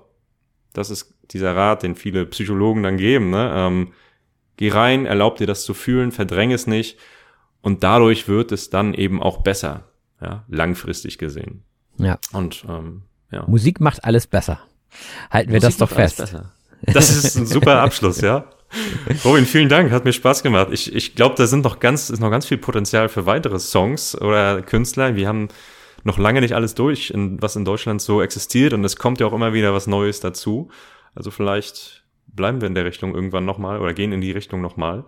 das 0.73 0.89
ist 0.89 1.13
dieser 1.31 1.55
Rat, 1.55 1.83
den 1.83 1.95
viele 1.95 2.25
Psychologen 2.25 2.83
dann 2.83 2.97
geben. 2.97 3.29
Ne? 3.29 3.51
Ähm, 3.55 3.93
geh 4.57 4.69
rein, 4.69 5.05
erlaub 5.05 5.37
dir 5.37 5.47
das 5.47 5.63
zu 5.63 5.73
fühlen, 5.73 6.11
verdräng 6.11 6.51
es 6.51 6.67
nicht 6.67 6.97
und 7.61 7.83
dadurch 7.83 8.27
wird 8.27 8.51
es 8.51 8.69
dann 8.69 8.93
eben 8.93 9.23
auch 9.23 9.41
besser, 9.41 9.85
ja, 10.21 10.43
langfristig 10.49 11.17
gesehen. 11.17 11.63
Ja. 11.97 12.19
Und 12.33 12.65
ähm, 12.67 13.03
ja. 13.31 13.45
Musik 13.47 13.79
macht 13.79 14.03
alles 14.03 14.27
besser. 14.27 14.59
Halten 15.29 15.51
wir 15.51 15.57
Musik 15.57 15.69
das 15.69 15.77
doch 15.77 15.89
fest. 15.89 16.35
Das 16.85 17.09
ist 17.09 17.37
ein 17.37 17.45
super 17.45 17.81
Abschluss, 17.81 18.21
ja. 18.21 18.45
Robin, 19.23 19.45
vielen 19.45 19.69
Dank, 19.69 19.91
hat 19.91 20.05
mir 20.05 20.13
Spaß 20.13 20.43
gemacht. 20.43 20.69
Ich, 20.71 20.93
ich 20.93 21.15
glaube, 21.15 21.35
da 21.37 21.47
sind 21.47 21.63
noch 21.63 21.79
ganz, 21.79 22.09
ist 22.09 22.19
noch 22.19 22.31
ganz 22.31 22.45
viel 22.45 22.57
Potenzial 22.57 23.07
für 23.07 23.25
weitere 23.25 23.59
Songs 23.59 24.19
oder 24.19 24.61
Künstler. 24.61 25.15
Wir 25.15 25.27
haben 25.27 25.49
noch 26.03 26.17
lange 26.17 26.41
nicht 26.41 26.53
alles 26.53 26.75
durch, 26.75 27.11
in, 27.11 27.41
was 27.41 27.55
in 27.55 27.65
Deutschland 27.65 28.01
so 28.01 28.21
existiert 28.21 28.73
und 28.73 28.83
es 28.83 28.97
kommt 28.97 29.19
ja 29.19 29.27
auch 29.27 29.33
immer 29.33 29.53
wieder 29.53 29.73
was 29.73 29.87
Neues 29.87 30.19
dazu. 30.19 30.69
Also 31.15 31.31
vielleicht 31.31 32.03
bleiben 32.27 32.61
wir 32.61 32.67
in 32.67 32.75
der 32.75 32.85
Richtung 32.85 33.13
irgendwann 33.13 33.45
nochmal 33.45 33.79
oder 33.79 33.93
gehen 33.93 34.11
in 34.11 34.21
die 34.21 34.31
Richtung 34.31 34.61
nochmal. 34.61 35.05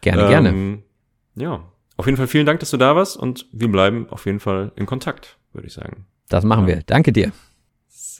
Gerne, 0.00 0.22
ähm, 0.22 0.28
gerne. 0.28 0.82
Ja, 1.34 1.64
auf 1.96 2.06
jeden 2.06 2.16
Fall 2.16 2.28
vielen 2.28 2.46
Dank, 2.46 2.60
dass 2.60 2.70
du 2.70 2.76
da 2.76 2.96
warst 2.96 3.16
und 3.16 3.46
wir 3.52 3.70
bleiben 3.70 4.06
auf 4.08 4.24
jeden 4.26 4.40
Fall 4.40 4.72
in 4.76 4.86
Kontakt, 4.86 5.36
würde 5.52 5.66
ich 5.66 5.74
sagen. 5.74 6.06
Das 6.28 6.44
machen 6.44 6.66
ja. 6.66 6.76
wir. 6.76 6.82
Danke 6.86 7.12
dir. 7.12 7.32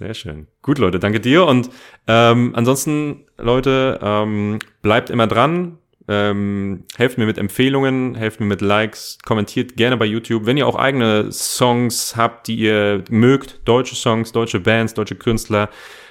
Sehr 0.01 0.15
schön. 0.15 0.47
Gut, 0.63 0.79
Leute, 0.79 0.99
danke 0.99 1.21
dir. 1.21 1.45
Und 1.45 1.69
ähm, 2.07 2.53
ansonsten, 2.55 3.27
Leute, 3.37 4.01
ähm, 4.03 4.59
bleibt 4.81 5.11
immer 5.11 5.27
dran. 5.27 5.77
Ähm, 6.09 6.85
helft 6.97 7.19
mir 7.19 7.27
mit 7.27 7.37
Empfehlungen, 7.37 8.15
helft 8.15 8.41
mir 8.41 8.47
mit 8.47 8.63
Likes, 8.63 9.19
kommentiert 9.27 9.77
gerne 9.77 9.99
bei 9.99 10.07
YouTube. 10.07 10.47
Wenn 10.47 10.57
ihr 10.57 10.67
auch 10.67 10.77
eigene 10.77 11.31
Songs 11.31 12.17
habt, 12.17 12.49
die 12.49 12.57
ihr 12.57 13.05
mögt, 13.11 13.61
deutsche 13.67 13.95
Songs, 13.95 14.33
deutsche 14.33 14.59
Bands, 14.59 14.95
deutsche 14.95 15.17
Künstler, 15.17 15.69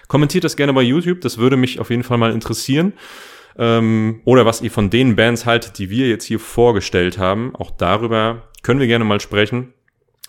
kommentiert 0.08 0.44
das 0.44 0.56
gerne 0.56 0.74
bei 0.74 0.84
YouTube. 0.84 1.22
Das 1.22 1.40
würde 1.40 1.58
mich 1.58 1.80
auf 1.80 1.90
jeden 1.90 2.04
Fall 2.04 2.20
mal 2.20 2.32
interessieren. 2.32 2.94
Ähm, 3.58 4.22
oder 4.24 4.46
was 4.46 4.62
ihr 4.62 4.70
von 4.70 4.92
den 4.92 5.16
Bands 5.16 5.48
haltet, 5.48 5.80
die 5.80 5.90
wir 5.90 6.08
jetzt 6.08 6.26
hier 6.26 6.40
vorgestellt 6.40 7.18
haben. 7.18 7.56
Auch 7.56 7.72
darüber 7.72 8.44
können 8.62 8.80
wir 8.80 8.88
gerne 8.88 9.04
mal 9.04 9.20
sprechen. 9.20 9.74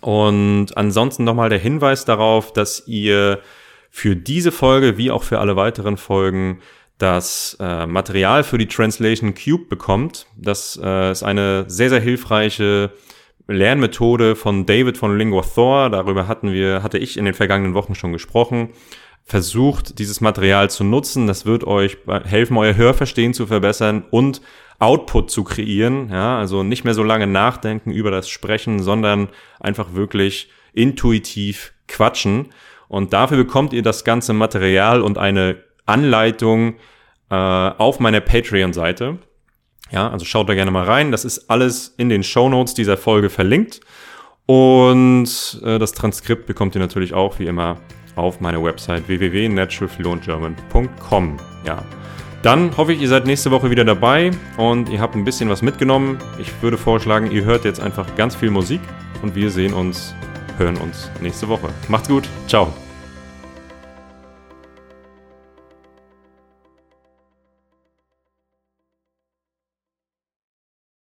Und 0.00 0.76
ansonsten 0.76 1.24
nochmal 1.24 1.50
der 1.50 1.58
Hinweis 1.58 2.04
darauf, 2.04 2.52
dass 2.52 2.86
ihr 2.86 3.40
für 3.90 4.16
diese 4.16 4.52
Folge 4.52 4.96
wie 4.96 5.10
auch 5.10 5.22
für 5.22 5.40
alle 5.40 5.56
weiteren 5.56 5.96
Folgen 5.96 6.60
das 6.98 7.56
äh, 7.60 7.86
Material 7.86 8.44
für 8.44 8.58
die 8.58 8.68
Translation 8.68 9.34
Cube 9.34 9.68
bekommt. 9.68 10.26
Das 10.36 10.78
äh, 10.82 11.10
ist 11.10 11.22
eine 11.22 11.64
sehr, 11.68 11.88
sehr 11.88 12.00
hilfreiche 12.00 12.92
Lernmethode 13.48 14.36
von 14.36 14.66
David 14.66 14.98
von 14.98 15.16
Lingua 15.18 15.42
Thor. 15.42 15.90
Darüber 15.90 16.28
hatten 16.28 16.52
wir, 16.52 16.82
hatte 16.82 16.98
ich 16.98 17.16
in 17.16 17.24
den 17.24 17.34
vergangenen 17.34 17.74
Wochen 17.74 17.94
schon 17.94 18.12
gesprochen. 18.12 18.70
Versucht, 19.24 19.98
dieses 19.98 20.20
Material 20.20 20.70
zu 20.70 20.82
nutzen. 20.82 21.26
Das 21.26 21.46
wird 21.46 21.64
euch 21.64 21.98
helfen, 22.24 22.56
euer 22.56 22.74
Hörverstehen 22.74 23.32
zu 23.32 23.46
verbessern 23.46 24.04
und 24.10 24.40
Output 24.80 25.30
zu 25.30 25.44
kreieren. 25.44 26.08
Ja, 26.10 26.38
also 26.38 26.62
nicht 26.62 26.84
mehr 26.84 26.94
so 26.94 27.02
lange 27.02 27.26
nachdenken 27.26 27.92
über 27.92 28.10
das 28.10 28.28
Sprechen, 28.28 28.82
sondern 28.82 29.28
einfach 29.60 29.94
wirklich 29.94 30.50
intuitiv 30.72 31.72
quatschen. 31.86 32.48
Und 32.88 33.12
dafür 33.12 33.36
bekommt 33.36 33.72
ihr 33.72 33.82
das 33.82 34.04
ganze 34.04 34.32
Material 34.32 35.02
und 35.02 35.18
eine 35.18 35.62
Anleitung 35.86 36.74
äh, 37.30 37.34
auf 37.34 38.00
meiner 38.00 38.20
Patreon-Seite. 38.20 39.18
Ja, 39.92 40.10
also 40.10 40.24
schaut 40.24 40.48
da 40.48 40.54
gerne 40.54 40.70
mal 40.70 40.84
rein. 40.84 41.12
Das 41.12 41.24
ist 41.24 41.50
alles 41.50 41.94
in 41.96 42.08
den 42.08 42.22
Show 42.22 42.48
Notes 42.48 42.74
dieser 42.74 42.96
Folge 42.96 43.30
verlinkt. 43.30 43.80
Und 44.46 45.60
äh, 45.64 45.78
das 45.78 45.92
Transkript 45.92 46.46
bekommt 46.46 46.74
ihr 46.74 46.80
natürlich 46.80 47.14
auch 47.14 47.38
wie 47.38 47.46
immer 47.46 47.76
auf 48.20 48.40
meiner 48.40 48.62
Website 48.62 49.08
www.naturalfluentgerman.com. 49.08 51.36
Ja. 51.64 51.82
Dann 52.42 52.76
hoffe 52.76 52.94
ich, 52.94 53.02
ihr 53.02 53.08
seid 53.08 53.26
nächste 53.26 53.50
Woche 53.50 53.70
wieder 53.70 53.84
dabei 53.84 54.30
und 54.56 54.88
ihr 54.88 55.00
habt 55.00 55.14
ein 55.14 55.24
bisschen 55.24 55.50
was 55.50 55.60
mitgenommen. 55.60 56.18
Ich 56.38 56.50
würde 56.62 56.78
vorschlagen, 56.78 57.30
ihr 57.30 57.44
hört 57.44 57.64
jetzt 57.64 57.80
einfach 57.80 58.16
ganz 58.16 58.34
viel 58.34 58.50
Musik 58.50 58.80
und 59.22 59.34
wir 59.34 59.50
sehen 59.50 59.74
uns, 59.74 60.14
hören 60.56 60.78
uns 60.78 61.10
nächste 61.20 61.48
Woche. 61.48 61.68
Macht's 61.88 62.08
gut. 62.08 62.26
Ciao. 62.46 62.72